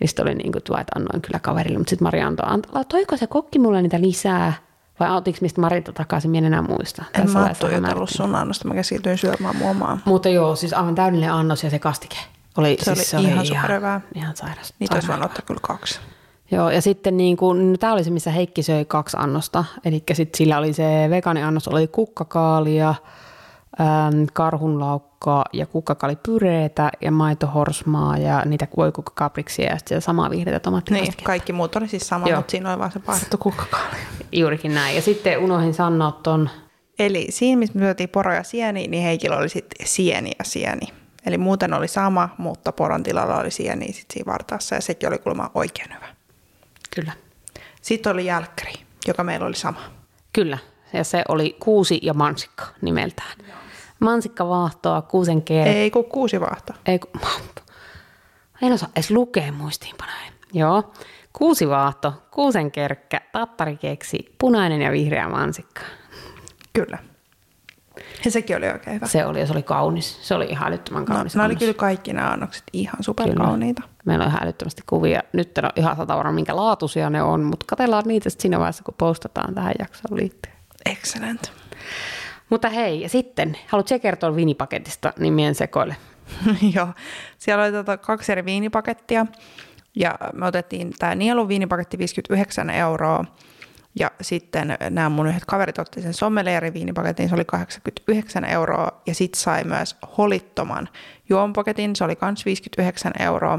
Ja 0.00 0.08
sitten 0.08 0.22
oli 0.22 0.34
niin 0.34 0.52
kuin, 0.52 0.62
tuo, 0.62 0.76
että 0.76 0.92
annoin 0.96 1.22
kyllä 1.22 1.38
kaverille, 1.38 1.78
mutta 1.78 1.90
sitten 1.90 2.06
Mari 2.06 2.20
antoi, 2.20 2.46
antoi, 2.48 2.84
toiko 2.84 3.16
se 3.16 3.26
kokki 3.26 3.58
mulle 3.58 3.82
niitä 3.82 4.00
lisää? 4.00 4.69
Vai 5.00 5.16
otinko 5.16 5.38
mistä 5.40 5.60
Marilta 5.60 5.92
takaisin, 5.92 6.30
minä 6.30 6.46
en 6.46 6.52
enää 6.52 6.62
muista. 6.62 7.04
En 7.14 7.22
Tässä 7.22 7.38
mä 7.38 7.54
tuijotellut 7.58 8.10
sun 8.10 8.34
annosta, 8.34 8.68
mä 8.68 8.74
keskityin 8.74 9.18
syömään 9.18 9.62
omaa. 9.62 9.98
Mutta 10.04 10.28
joo, 10.28 10.56
siis 10.56 10.72
aivan 10.72 10.94
täydellinen 10.94 11.32
annos 11.32 11.64
ja 11.64 11.70
se 11.70 11.78
kastike. 11.78 12.16
Oli, 12.56 12.76
Se 12.82 12.94
siis 12.94 13.14
oli 13.14 13.22
ihan 13.22 13.32
ihan, 13.32 13.46
superhyvää. 13.46 14.00
ihan 14.14 14.36
sairas. 14.36 14.74
Niitä 14.78 14.94
olisi 14.94 15.08
voinut 15.08 15.24
ottaa 15.26 15.42
kyllä 15.46 15.60
kaksi. 15.62 16.00
Joo, 16.50 16.70
ja 16.70 16.82
sitten 16.82 17.16
niin 17.16 17.36
kuin, 17.36 17.72
no, 17.72 17.78
tämä 17.78 17.92
oli 17.92 18.04
se, 18.04 18.10
missä 18.10 18.30
Heikki 18.30 18.62
söi 18.62 18.84
kaksi 18.84 19.16
annosta. 19.20 19.64
Eli 19.84 20.02
sitten 20.12 20.38
sillä 20.38 20.58
oli 20.58 20.72
se 20.72 21.06
vegaaniannos, 21.10 21.68
oli 21.68 21.86
kukkakaalia, 21.86 22.94
äm, 23.80 24.26
karhunlaukkaa 24.32 25.44
ja 25.52 25.66
kukkakaalipyreetä 25.66 26.90
ja 27.00 27.10
maitohorsmaa 27.12 28.18
ja 28.18 28.42
niitä 28.44 28.66
voikukkakapriksia 28.76 29.70
ja 29.70 29.78
sitten 29.78 30.02
samaa 30.02 30.30
vihreätä 30.30 30.56
Niin, 30.56 30.62
tomaattikastiketta. 30.62 31.24
kaikki 31.24 31.52
muut 31.52 31.76
oli 31.76 31.88
siis 31.88 32.08
sama, 32.08 32.26
Joo. 32.28 32.36
mutta 32.36 32.50
siinä 32.50 32.70
oli 32.70 32.78
vaan 32.78 32.92
se 32.92 32.98
pahdettu 32.98 33.38
kukkakaali. 33.38 33.96
Juurikin 34.32 34.74
näin. 34.74 34.96
Ja 34.96 35.02
sitten 35.02 35.38
unohdin 35.38 35.74
sanoa 35.74 36.12
ton, 36.22 36.50
Eli 36.98 37.26
siinä, 37.30 37.58
missä 37.58 37.78
me 37.78 37.84
syötiin 37.84 38.08
poro 38.08 38.32
ja 38.34 38.42
sieni, 38.42 38.86
niin 38.88 39.02
Heikillä 39.02 39.36
oli 39.36 39.48
sitten 39.48 39.86
sieni 39.86 40.30
ja 40.38 40.44
sieni. 40.44 40.86
Eli 41.26 41.38
muuten 41.38 41.74
oli 41.74 41.88
sama, 41.88 42.28
mutta 42.38 42.72
poron 42.72 43.02
tilalla 43.02 43.36
oli 43.36 43.50
sieni 43.50 43.92
sit 43.92 44.06
siinä 44.12 44.32
vartaassa 44.32 44.74
ja 44.74 44.80
sekin 44.80 45.08
oli 45.08 45.18
kuulemma 45.18 45.50
oikein 45.54 45.94
hyvä. 45.94 46.06
kyllä, 46.94 47.12
Sitten 47.82 48.12
oli 48.12 48.26
jälkkäri, 48.26 48.72
joka 49.06 49.24
meillä 49.24 49.46
oli 49.46 49.54
sama. 49.56 49.80
kyllä. 50.32 50.58
Ja 50.92 51.04
se 51.04 51.22
oli 51.28 51.56
kuusi 51.60 51.98
ja 52.02 52.14
mansikka 52.14 52.64
nimeltään. 52.82 53.28
Mansikka 53.38 53.60
vaahtoa, 54.48 55.02
kuusen 55.02 55.42
kerran. 55.42 55.76
Ei 55.76 55.90
kun 55.90 56.04
kuusi 56.04 56.40
vaahto. 56.40 56.72
Ei, 56.86 56.98
kun, 56.98 57.20
en 58.62 58.72
osaa 58.72 58.88
edes 58.96 59.10
lukea 59.10 59.52
muistiinpanoja. 59.52 60.16
Joo. 60.52 60.92
Kuusi 61.32 61.68
vaahto, 61.68 62.12
kuusen 62.30 62.70
kerkkä, 62.70 63.20
tattarikeksi, 63.32 64.34
punainen 64.38 64.82
ja 64.82 64.92
vihreä 64.92 65.28
mansikka. 65.28 65.80
Kyllä. 66.72 66.98
Ja 68.24 68.30
sekin 68.30 68.56
oli 68.56 68.68
oikein 68.68 68.96
hyvä. 68.96 69.06
Se 69.06 69.26
oli 69.26 69.40
ja 69.40 69.46
se 69.46 69.52
oli 69.52 69.62
kaunis. 69.62 70.28
Se 70.28 70.34
oli 70.34 70.44
ihan 70.44 70.68
älyttömän 70.68 71.04
No, 71.04 71.14
kaunis. 71.14 71.34
nämä 71.34 71.46
oli 71.46 71.56
kyllä 71.56 71.74
kaikki 71.74 72.12
nämä 72.12 72.28
annokset 72.30 72.64
ihan 72.72 73.02
superkauniita. 73.02 73.82
Meillä 74.04 74.24
on 74.24 74.30
ihan 74.30 74.42
älyttömästi 74.42 74.82
kuvia. 74.86 75.22
Nyt 75.32 75.58
en 75.58 75.64
ole 75.64 75.72
ihan 75.76 75.96
sata 75.96 76.16
varma, 76.16 76.32
minkä 76.32 76.56
laatuisia 76.56 77.10
ne 77.10 77.22
on, 77.22 77.40
mutta 77.44 77.66
katsellaan 77.68 78.04
niitä 78.06 78.30
sitten 78.30 78.42
siinä 78.42 78.58
vaiheessa, 78.58 78.82
kun 78.84 78.94
postataan 78.98 79.54
tähän 79.54 79.74
jaksoon 79.78 80.16
liittyen. 80.20 80.56
Excellent. 80.86 81.52
Mutta 82.50 82.68
hei, 82.68 83.00
ja 83.00 83.08
sitten, 83.08 83.58
haluatko 83.66 83.98
kertoa 83.98 84.36
vinipaketista, 84.36 85.12
niin 85.18 85.32
mien 85.32 85.54
sekoille. 85.54 85.96
Joo, 86.74 86.88
siellä 87.38 87.64
oli 87.64 87.72
tota 87.72 87.96
kaksi 87.96 88.32
eri 88.32 88.44
viinipakettia 88.44 89.26
ja 89.96 90.14
me 90.34 90.46
otettiin 90.46 90.94
tämä 90.98 91.14
Nielun 91.14 91.48
viinipaketti 91.48 91.98
59 91.98 92.70
euroa 92.70 93.24
ja 93.98 94.10
sitten 94.20 94.76
nämä 94.90 95.08
mun 95.08 95.26
yhdet 95.26 95.44
kaverit 95.44 95.78
otti 95.78 96.02
sen 96.02 96.14
sommelieri 96.14 96.74
viinipaketin, 96.74 97.28
se 97.28 97.34
oli 97.34 97.44
89 97.44 98.44
euroa 98.44 99.00
ja 99.06 99.14
sitten 99.14 99.40
sai 99.40 99.64
myös 99.64 99.96
holittoman 100.18 100.88
juomapaketin, 101.28 101.96
se 101.96 102.04
oli 102.04 102.18
myös 102.22 102.46
59 102.46 103.12
euroa 103.18 103.58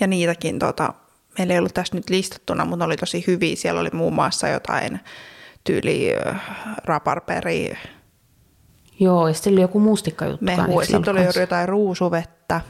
ja 0.00 0.06
niitäkin 0.06 0.58
tota, 0.58 0.94
meillä 1.38 1.52
ei 1.52 1.58
ollut 1.58 1.74
tässä 1.74 1.96
nyt 1.96 2.10
listattuna, 2.10 2.64
mutta 2.64 2.84
oli 2.84 2.96
tosi 2.96 3.24
hyviä. 3.26 3.56
Siellä 3.56 3.80
oli 3.80 3.90
muun 3.92 4.14
muassa 4.14 4.48
jotain 4.48 5.00
tyyli 5.64 6.08
raparperi. 6.84 7.78
Joo, 9.00 9.28
ja 9.28 9.34
sitten 9.34 9.52
oli 9.52 9.60
joku 9.60 9.80
mustikkajuttu. 9.80 10.44
Mehu, 10.44 10.82
sitten 10.84 11.08
oli 11.08 11.40
jotain 11.40 11.68
ruusuvettä. 11.68 12.60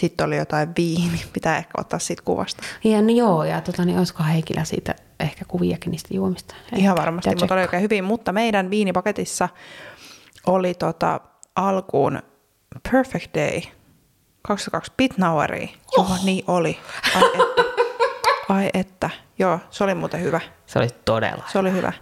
Sitten 0.00 0.26
oli 0.26 0.36
jotain 0.36 0.68
viini, 0.76 1.20
pitää 1.32 1.56
ehkä 1.56 1.72
ottaa 1.78 1.98
siitä 1.98 2.22
kuvasta. 2.24 2.62
Ja, 2.84 3.02
no 3.02 3.08
joo, 3.08 3.44
ja 3.44 3.60
tota, 3.60 3.84
niin 3.84 3.98
olisiko 3.98 4.22
Heikillä 4.22 4.64
siitä 4.64 4.94
ehkä 5.20 5.44
kuviakin 5.48 5.90
niistä 5.90 6.14
juomista? 6.14 6.54
Ihan 6.76 6.96
varmasti, 6.96 7.34
mutta 7.34 7.54
oli 7.54 7.62
oikein 7.62 7.82
hyvin. 7.82 8.04
Mutta 8.04 8.32
meidän 8.32 8.70
viinipaketissa 8.70 9.48
oli 10.46 10.74
tota, 10.74 11.20
alkuun 11.56 12.22
Perfect 12.92 13.34
Day– 13.34 13.60
22 14.42 14.92
Pitnaueria. 14.96 15.68
Oh. 15.98 16.08
Joo, 16.08 16.18
niin 16.24 16.44
oli. 16.46 16.78
Ai. 17.14 17.22
Ai 18.48 18.70
että. 18.74 19.10
Joo, 19.38 19.60
se 19.70 19.84
oli 19.84 19.94
muuten 19.94 20.20
hyvä. 20.20 20.40
Se 20.66 20.78
oli 20.78 20.88
todella 21.04 21.44
Se 21.52 21.58
oli 21.58 21.72
hyvä. 21.72 21.92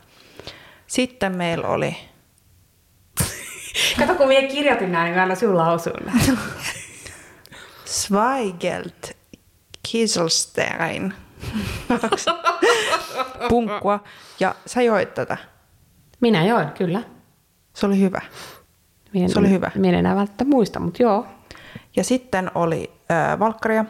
Sitten 0.86 1.36
meillä 1.36 1.68
oli... 1.68 1.96
Kato, 3.98 4.14
kun 4.14 4.28
minä 4.28 4.48
kirjoitin 4.48 4.92
näin, 4.92 5.14
niin 5.14 5.28
mä 5.28 5.34
sinun 5.34 5.56
lausun. 5.56 5.92
Zweigelt 7.86 9.10
Kieselstein. 9.90 11.14
Punkkua. 13.48 14.04
Ja 14.40 14.54
sä 14.66 14.82
joit 14.82 15.14
tätä. 15.14 15.36
Minä 16.20 16.44
join, 16.44 16.70
kyllä. 16.70 17.02
Se 17.74 17.86
oli 17.86 18.00
hyvä. 18.00 18.20
Mien, 19.12 19.30
se 19.30 19.38
oli 19.38 19.50
hyvä. 19.50 19.70
Minä 19.74 19.88
en 19.88 19.98
enää 19.98 20.16
välttämättä 20.16 20.44
muista, 20.44 20.80
mutta 20.80 21.02
joo. 21.02 21.26
Ja 21.96 22.04
sitten 22.04 22.50
oli 22.54 22.92
äh, 23.10 23.38
valkkaria, 23.38 23.84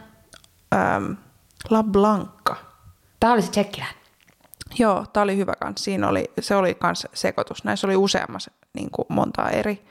ähm, 0.74 1.12
La 1.70 1.82
Blanca. 1.82 2.56
Tämä 3.20 3.32
oli 3.32 3.42
se 3.42 3.50
tsekkiläinen. 3.50 4.00
Joo, 4.78 5.06
tämä 5.12 5.24
oli 5.24 5.36
hyvä 5.36 5.52
kans. 5.60 5.84
Siinä 5.84 6.08
oli, 6.08 6.30
se 6.40 6.56
oli 6.56 6.74
kans 6.74 7.06
sekoitus. 7.14 7.64
Näissä 7.64 7.86
oli 7.86 7.96
useammassa 7.96 8.50
niin 8.74 8.90
kuin 8.90 9.06
montaa 9.08 9.50
eri. 9.50 9.84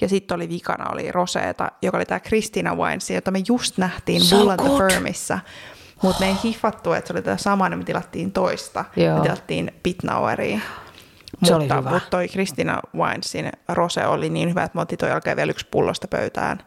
Ja 0.00 0.08
sitten 0.08 0.34
oli 0.34 0.48
vikana 0.48 0.90
oli 0.92 1.12
Roseeta, 1.12 1.72
joka 1.82 1.96
oli 1.96 2.04
tämä 2.04 2.20
Christina 2.20 2.74
Wines, 2.74 3.10
jota 3.10 3.30
me 3.30 3.42
just 3.48 3.78
nähtiin 3.78 4.20
so 4.24 4.36
Bull 4.36 4.56
the 4.56 4.68
Firmissa. 4.78 5.38
Mutta 6.02 6.20
me 6.20 6.26
ei 6.26 6.36
hiffattu, 6.44 6.92
että 6.92 7.08
se 7.08 7.12
oli 7.12 7.22
tämä 7.22 7.36
sama, 7.36 7.68
niin 7.68 7.78
me 7.78 7.84
tilattiin 7.84 8.32
toista. 8.32 8.84
Joo. 8.96 9.16
Me 9.16 9.22
tilattiin 9.22 9.72
Pitnaueria. 9.82 10.58
Se 10.58 11.36
mutta, 11.40 11.56
oli 11.56 11.64
hyvä. 11.64 11.90
mutta 11.90 12.10
toi 12.10 12.28
Christina 12.28 12.80
Winesin 12.96 13.52
rose 13.68 14.06
oli 14.06 14.28
niin 14.28 14.50
hyvä, 14.50 14.62
että 14.62 14.76
me 14.76 14.80
otettiin 14.80 14.98
toi 14.98 15.08
jälkeen 15.08 15.36
vielä 15.36 15.50
yksi 15.50 15.66
pullosta 15.70 16.08
pöytään. 16.08 16.58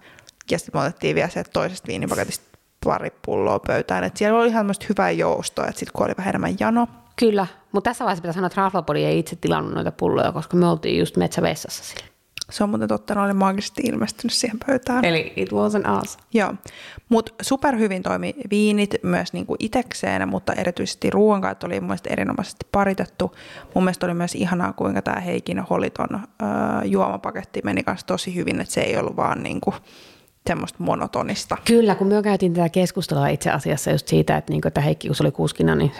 Ja 0.52 0.60
sitten 0.60 0.82
me 0.82 0.86
otettiin 0.86 1.16
vielä 1.16 1.30
sieltä 1.30 1.50
toisesta 1.54 1.88
viinipaketista 1.88 2.55
pari 2.86 3.12
pulloa 3.26 3.60
pöytään. 3.60 4.04
Et 4.04 4.18
siellä 4.18 4.40
oli 4.40 4.48
ihan 4.48 4.68
hyvää 4.90 5.12
joustoa, 5.12 5.68
että 5.68 5.80
sitten 5.80 5.94
kun 5.94 6.06
oli 6.06 6.14
vähän 6.18 6.30
enemmän 6.30 6.56
jano. 6.60 6.88
Kyllä, 7.16 7.48
mutta 7.72 7.90
tässä 7.90 8.06
vaiheessa 8.06 8.22
pitää 8.22 8.34
sanoa, 8.34 8.48
että 8.48 8.62
Raflapodi 8.62 9.04
ei 9.04 9.20
itse 9.20 9.36
tilannut 9.36 9.74
noita 9.74 9.92
pulloja, 9.92 10.32
koska 10.32 10.58
me 10.58 10.68
oltiin 10.68 11.00
just 11.00 11.18
metsävessassa 11.18 11.84
sillä. 11.84 12.06
Se 12.52 12.64
on 12.64 12.70
muuten 12.70 12.88
totta, 12.88 13.16
ne 13.16 13.22
oli 13.22 13.34
maagisesti 13.34 13.82
ilmestynyt 13.86 14.34
siihen 14.34 14.58
pöytään. 14.68 15.06
Eli 15.06 15.34
it 15.36 15.50
wasn't 15.52 16.02
us. 16.04 16.18
Joo, 16.34 16.54
mutta 17.10 17.32
superhyvin 17.42 18.04
toimi 18.04 18.36
viinit 18.50 18.96
myös 19.04 19.34
niinku 19.34 19.56
itekseen, 19.60 20.30
mutta 20.30 20.54
erityisesti 20.54 21.10
ruoankaat 21.10 21.64
oli 21.64 21.80
mun 21.80 21.88
mielestä 21.88 22.10
erinomaisesti 22.14 22.68
paritettu. 22.72 23.36
Mun 23.76 23.84
mielestä 23.84 24.06
oli 24.06 24.14
myös 24.14 24.36
ihanaa, 24.36 24.74
kuinka 24.74 25.02
tämä 25.02 25.20
Heikin 25.20 25.60
Holiton 25.60 26.08
öö, 26.14 26.48
juomapaketti 26.84 27.62
meni 27.64 27.84
kanssa 27.84 28.08
tosi 28.08 28.36
hyvin, 28.36 28.62
että 28.62 28.74
se 28.74 28.82
ei 28.82 28.98
ollut 28.98 29.16
vaan 29.16 29.44
niinku, 29.44 29.74
semmoista 30.48 30.78
monotonista. 30.84 31.58
Kyllä, 31.66 31.96
kun 31.96 32.08
me 32.08 32.22
käytiin 32.24 32.54
tätä 32.54 32.70
keskustelua 32.70 33.28
itse 33.28 33.52
asiassa 33.52 33.92
just 33.92 34.08
siitä, 34.08 34.38
että, 34.38 34.54
niin 34.54 34.68
että 34.68 34.82
Heikki, 34.82 35.08
kun 35.08 35.16
se 35.16 35.24
oli 35.24 35.32
kuskina, 35.32 35.76
niin 35.76 35.92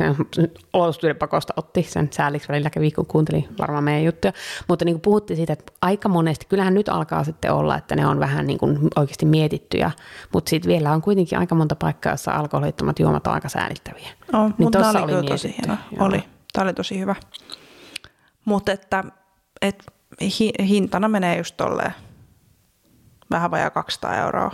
se 1.02 1.14
pakosta 1.14 1.54
otti 1.58 1.84
sen 1.84 2.10
sääliksi 2.12 2.48
välillä 2.50 2.70
kävi, 2.70 2.92
kun 2.92 3.06
kuunteli 3.06 3.48
varmaan 3.60 3.84
meidän 3.84 4.04
juttuja. 4.04 4.34
Mutta 4.68 4.86
niin 4.86 4.96
kuin 4.96 5.02
puhuttiin 5.02 5.38
siitä, 5.38 5.54
että 5.54 5.74
aika 5.82 6.10
monesti, 6.10 6.46
kyllähän 6.46 6.74
nyt 6.74 6.90
alkaa 6.90 7.24
sitten 7.24 7.54
olla, 7.54 7.78
että 7.78 7.96
ne 7.96 8.08
on 8.08 8.20
vähän 8.20 8.48
niin 8.48 8.60
kuin 8.60 8.80
oikeasti 8.96 9.26
mietittyjä, 9.26 9.92
mutta 10.34 10.50
sitten 10.50 10.70
vielä 10.72 10.92
on 10.92 11.02
kuitenkin 11.02 11.40
aika 11.40 11.56
monta 11.56 11.76
paikkaa, 11.76 12.14
jossa 12.14 12.32
alkoholittomat 12.32 13.00
juomat 13.00 13.28
on 13.28 13.34
aika 13.34 13.50
säälittäviä. 13.50 14.10
No, 14.32 14.44
niin 14.44 14.56
mutta 14.58 14.80
tämä 14.80 15.04
oli, 15.04 15.14
oli 15.14 15.28
tosi 15.28 15.56
hieno. 15.58 15.78
Oli. 16.00 16.24
Tämä 16.54 16.64
oli 16.64 16.74
tosi 16.74 17.00
hyvä. 17.00 17.16
Mutta 18.46 18.72
että, 18.72 19.04
että 19.62 19.84
hintana 20.60 21.08
menee 21.08 21.38
just 21.38 21.58
tolleen 21.58 21.94
vähän 23.32 23.52
vajaa 23.52 23.70
200 23.70 24.16
euroa. 24.16 24.52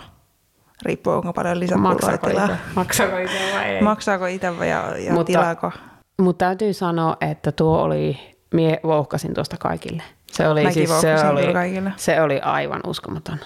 Riippuu 0.82 1.12
kuinka 1.12 1.32
paljon 1.32 1.60
lisäpulloja 1.60 2.18
tilaa. 2.18 2.48
Maksaako 2.74 3.16
itse 3.16 3.38
vai 3.54 3.64
ei? 3.64 3.82
Maksaako 3.82 4.26
itse 4.26 4.58
vai 4.58 4.70
ja, 4.70 4.98
ja 4.98 5.12
mutta, 5.12 5.26
tilaako? 5.26 5.72
Mutta 6.20 6.44
täytyy 6.44 6.72
sanoa, 6.72 7.16
että 7.20 7.52
tuo 7.52 7.82
oli, 7.82 8.18
mie 8.54 8.80
vouhkasin 8.84 9.34
tuosta 9.34 9.56
kaikille. 9.56 10.02
Se 10.26 10.48
oli, 10.48 10.62
Mäkin 10.62 10.88
siis, 10.88 11.00
se 11.00 11.28
oli, 11.28 11.52
kaikille. 11.52 11.92
se 11.96 12.22
oli 12.22 12.40
aivan 12.40 12.80
uskomaton. 12.86 13.38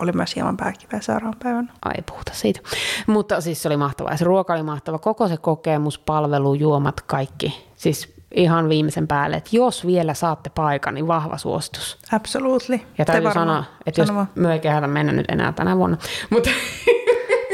Oli 0.00 0.12
myös 0.12 0.36
hieman 0.36 0.56
pääkiveä 0.56 1.00
seuraavan 1.00 1.38
päivän. 1.42 1.72
Ai 1.84 2.02
puhuta 2.06 2.32
siitä. 2.34 2.60
Mutta 3.06 3.40
siis 3.40 3.62
se 3.62 3.68
oli 3.68 3.76
mahtavaa. 3.76 4.16
Se 4.16 4.24
ruoka 4.24 4.54
oli 4.54 4.62
mahtava. 4.62 4.98
Koko 4.98 5.28
se 5.28 5.36
kokemus, 5.36 5.98
palvelu, 5.98 6.54
juomat, 6.54 7.00
kaikki. 7.00 7.66
Siis 7.76 8.17
ihan 8.34 8.68
viimeisen 8.68 9.08
päälle, 9.08 9.36
että 9.36 9.50
jos 9.52 9.86
vielä 9.86 10.14
saatte 10.14 10.50
paikan, 10.50 10.94
niin 10.94 11.06
vahva 11.06 11.38
suositus. 11.38 11.98
Absolutely. 12.12 12.80
Ja 12.98 13.04
täytyy 13.04 13.32
sanoa, 13.32 13.64
että 13.86 14.00
jos 14.00 14.08
me 14.34 14.52
ei 14.52 14.60
kehätä 14.60 14.86
mennä 14.86 15.12
nyt 15.12 15.26
enää 15.28 15.52
tänä 15.52 15.76
vuonna, 15.76 15.96
mutta 16.30 16.50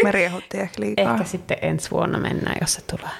me 0.03 0.13
riehuttiin 0.13 0.63
ehkä 0.63 0.83
liikaa. 0.83 1.13
Ehkä 1.13 1.25
sitten 1.25 1.57
ensi 1.63 1.91
vuonna 1.91 2.19
mennään, 2.19 2.57
jos 2.61 2.75
se 2.75 2.83
tulee. 2.83 3.13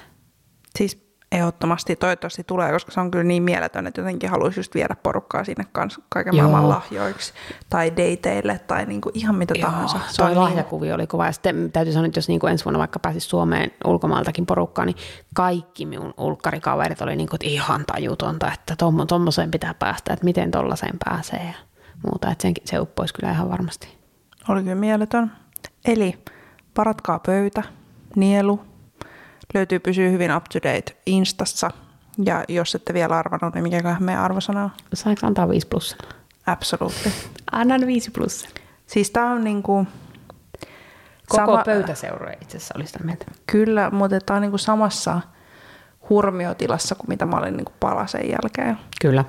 Siis 0.77 1.04
ehdottomasti 1.31 1.95
toivottavasti 1.95 2.43
tulee, 2.43 2.71
koska 2.71 2.91
se 2.91 2.99
on 2.99 3.11
kyllä 3.11 3.23
niin 3.23 3.43
mieletön, 3.43 3.87
että 3.87 4.01
jotenkin 4.01 4.29
haluaisi 4.29 4.59
just 4.59 4.75
viedä 4.75 4.95
porukkaa 5.03 5.43
sinne 5.43 5.63
kanssa 5.71 6.01
kaiken 6.09 6.33
Joo. 6.35 6.49
maailman 6.49 6.69
lahjoiksi 6.69 7.33
tai 7.69 7.91
dateille 7.91 8.59
tai 8.59 8.85
niinku 8.85 9.11
ihan 9.13 9.35
mitä 9.35 9.53
Joo, 9.57 9.69
tahansa. 9.69 9.99
Se 10.07 10.17
toi 10.17 10.27
niin- 10.29 10.39
lahjakuvi 10.39 10.91
oli 10.91 11.07
kova. 11.07 11.25
Ja 11.25 11.31
sitten 11.31 11.71
täytyy 11.71 11.93
sanoa, 11.93 12.05
että 12.07 12.17
jos 12.17 12.27
niinku 12.27 12.47
ensi 12.47 12.65
vuonna 12.65 12.79
vaikka 12.79 12.99
pääsisi 12.99 13.27
Suomeen 13.27 13.71
ulkomaaltakin 13.85 14.45
porukkaan, 14.45 14.87
niin 14.87 14.97
kaikki 15.33 15.85
minun 15.85 16.13
ulkkarikaverit 16.17 17.01
oli 17.01 17.15
niinku, 17.15 17.35
että 17.35 17.47
ihan 17.47 17.83
tajutonta, 17.85 18.51
että 18.53 18.75
tuommoiseen 19.07 19.51
pitää 19.51 19.73
päästä, 19.73 20.13
että 20.13 20.25
miten 20.25 20.51
tollaiseen 20.51 20.95
pääsee 21.05 21.43
ja 21.45 21.53
muuta. 22.05 22.31
Että 22.31 22.41
sen, 22.41 22.53
se 22.65 22.79
uppoisi 22.79 23.13
kyllä 23.13 23.31
ihan 23.31 23.49
varmasti. 23.49 23.87
Oli 24.49 24.61
kyllä 24.63 24.75
mieletön. 24.75 25.31
Eli 25.85 26.17
paratkaa 26.73 27.19
pöytä, 27.25 27.63
nielu, 28.15 28.59
löytyy 29.53 29.79
pysyä 29.79 30.09
hyvin 30.09 30.35
up 30.35 30.43
to 30.43 30.59
date 30.59 30.97
Instassa. 31.05 31.71
Ja 32.25 32.43
jos 32.49 32.75
ette 32.75 32.93
vielä 32.93 33.17
arvannut, 33.17 33.53
niin 33.53 33.63
mikä 33.63 33.97
meidän 33.99 34.23
arvosana 34.23 34.63
on? 34.63 34.71
Saanko 34.93 35.27
antaa 35.27 35.49
5 35.49 35.67
plus? 35.67 35.97
Absolutely. 36.45 37.11
Annan 37.51 37.87
5 37.87 38.11
plus. 38.11 38.47
Siis 38.87 39.11
tää 39.11 39.25
on 39.25 39.43
niinku... 39.43 39.87
Koko 41.27 41.45
sama... 41.45 41.63
pöytäseuroja 41.63 42.33
itse 42.41 42.57
asiassa 42.57 42.73
oli 42.77 42.87
sitä 42.87 42.99
mieltä. 43.03 43.25
Kyllä, 43.47 43.89
mutta 43.89 44.19
tää 44.19 44.35
on 44.35 44.41
niinku 44.41 44.57
samassa 44.57 45.21
hurmiotilassa 46.09 46.95
kuin 46.95 47.09
mitä 47.09 47.25
mä 47.25 47.37
olin 47.37 47.57
niinku 47.57 47.73
palasen 47.79 48.29
jälkeen. 48.29 48.77
Kyllä. 49.01 49.25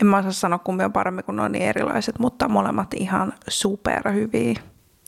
En 0.00 0.06
mä 0.06 0.18
osaa 0.18 0.32
sanoa 0.32 0.58
kumpi 0.58 0.84
on 0.84 0.92
paremmin, 0.92 1.24
kun 1.24 1.36
ne 1.36 1.42
on 1.42 1.52
niin 1.52 1.64
erilaiset, 1.64 2.18
mutta 2.18 2.48
molemmat 2.48 2.94
ihan 2.94 3.32
superhyviä. 3.48 4.54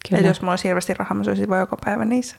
Kyllä. 0.09 0.21
Et 0.21 0.27
jos 0.27 0.41
mulla 0.41 0.53
olisi 0.53 0.69
hirveästi 0.69 0.95
rahaa, 0.95 1.15
mä 1.15 1.25
söisin 1.25 1.49
vaan 1.49 1.61
joka 1.61 1.77
päivä 1.85 2.05
niissä. 2.05 2.37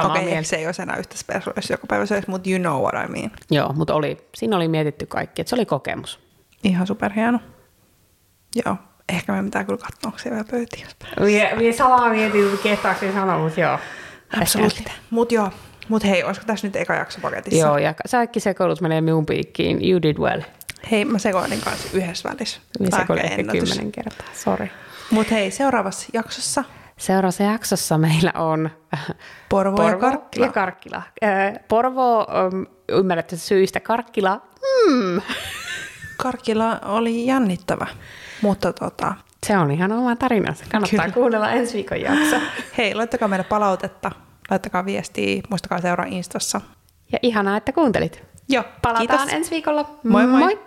Okei, 0.00 0.28
okay, 0.28 0.44
se 0.44 0.56
ei 0.56 0.66
olisi 0.66 0.82
enää 0.82 0.96
yhtä 0.96 1.16
spesua, 1.18 1.52
jos 1.56 1.70
joka 1.70 1.86
päivä 1.86 2.06
söisi, 2.06 2.30
mutta 2.30 2.50
you 2.50 2.58
know 2.58 2.82
what 2.82 2.94
I 3.04 3.12
mean. 3.12 3.30
Joo, 3.50 3.72
mutta 3.72 3.94
oli, 3.94 4.16
siinä 4.34 4.56
oli 4.56 4.68
mietitty 4.68 5.06
kaikki, 5.06 5.42
että 5.42 5.48
se 5.48 5.56
oli 5.56 5.66
kokemus. 5.66 6.20
Ihan 6.64 6.86
superhieno. 6.86 7.40
Joo, 8.66 8.76
ehkä 9.08 9.32
me 9.32 9.42
pitää 9.42 9.64
kyllä 9.64 9.78
katsoa, 9.78 10.08
onko 10.08 10.18
siellä 10.18 10.34
vielä 10.36 10.48
pöytiä. 10.50 10.86
Vie, 11.24 11.58
vie 11.58 11.72
samaa 11.72 12.08
mietin, 12.08 12.58
kehtaakseni 12.62 13.12
sanoa, 13.12 13.38
mutta 13.38 13.60
joo. 13.60 13.78
Absoluutti. 14.40 14.84
Mutta 15.10 15.34
joo, 15.34 15.50
mutta 15.88 16.08
hei, 16.08 16.24
olisiko 16.24 16.46
tässä 16.46 16.66
nyt 16.66 16.76
eka 16.76 16.94
jakso 16.94 17.20
paketissa? 17.22 17.66
Joo, 17.66 17.78
ja 17.78 17.94
säkki 18.06 18.40
sekoilut 18.40 18.80
menee 18.80 19.00
minun 19.00 19.26
piikkiin. 19.26 19.90
You 19.90 20.02
did 20.02 20.16
well. 20.18 20.40
Hei, 20.90 21.04
mä 21.04 21.18
sekoilin 21.18 21.60
kanssa 21.60 21.88
yhdessä 21.92 22.30
välissä. 22.30 22.60
Minä 22.78 22.98
sekoilin 22.98 23.24
ehkä 23.24 23.44
kymmenen 23.44 23.92
kertaa, 23.92 24.26
sorry. 24.34 24.68
Mutta 25.10 25.34
hei, 25.34 25.50
seuraavassa 25.50 26.08
jaksossa 26.12 26.64
Seuraavassa 26.98 27.42
jaksossa 27.42 27.98
meillä 27.98 28.32
on 28.34 28.70
Porvo, 29.48 29.76
Porvo 29.76 29.88
ja 29.90 29.96
Karkkila. 29.96 30.46
Ja 30.46 30.52
Karkkila. 30.52 31.02
Porvo 31.68 32.26
ymmärrätte 32.88 33.36
syistä. 33.36 33.80
Karkkila, 33.80 34.40
hmm. 34.60 35.20
Karkkila 36.16 36.78
oli 36.84 37.26
jännittävä, 37.26 37.86
mutta 38.42 38.72
tota, 38.72 39.14
Se 39.46 39.58
on 39.58 39.70
ihan 39.70 39.92
oma 39.92 40.16
tarinansa. 40.16 40.64
Kannattaa 40.72 41.00
Kyllä. 41.04 41.14
kuunnella 41.14 41.50
ensi 41.50 41.74
viikon 41.74 42.00
jakso. 42.00 42.36
Hei, 42.78 42.94
laittakaa 42.94 43.28
meille 43.28 43.44
palautetta, 43.44 44.10
laittakaa 44.50 44.84
viestiä, 44.84 45.42
muistakaa 45.50 45.80
seuraa 45.80 46.06
Instassa. 46.06 46.60
Ja 47.12 47.18
ihanaa, 47.22 47.56
että 47.56 47.72
kuuntelit. 47.72 48.22
Joo, 48.48 48.64
Palataan 48.82 49.08
kiitos. 49.08 49.32
ensi 49.32 49.50
viikolla. 49.50 49.98
Moi 50.04 50.26
moi. 50.26 50.40
moi. 50.40 50.58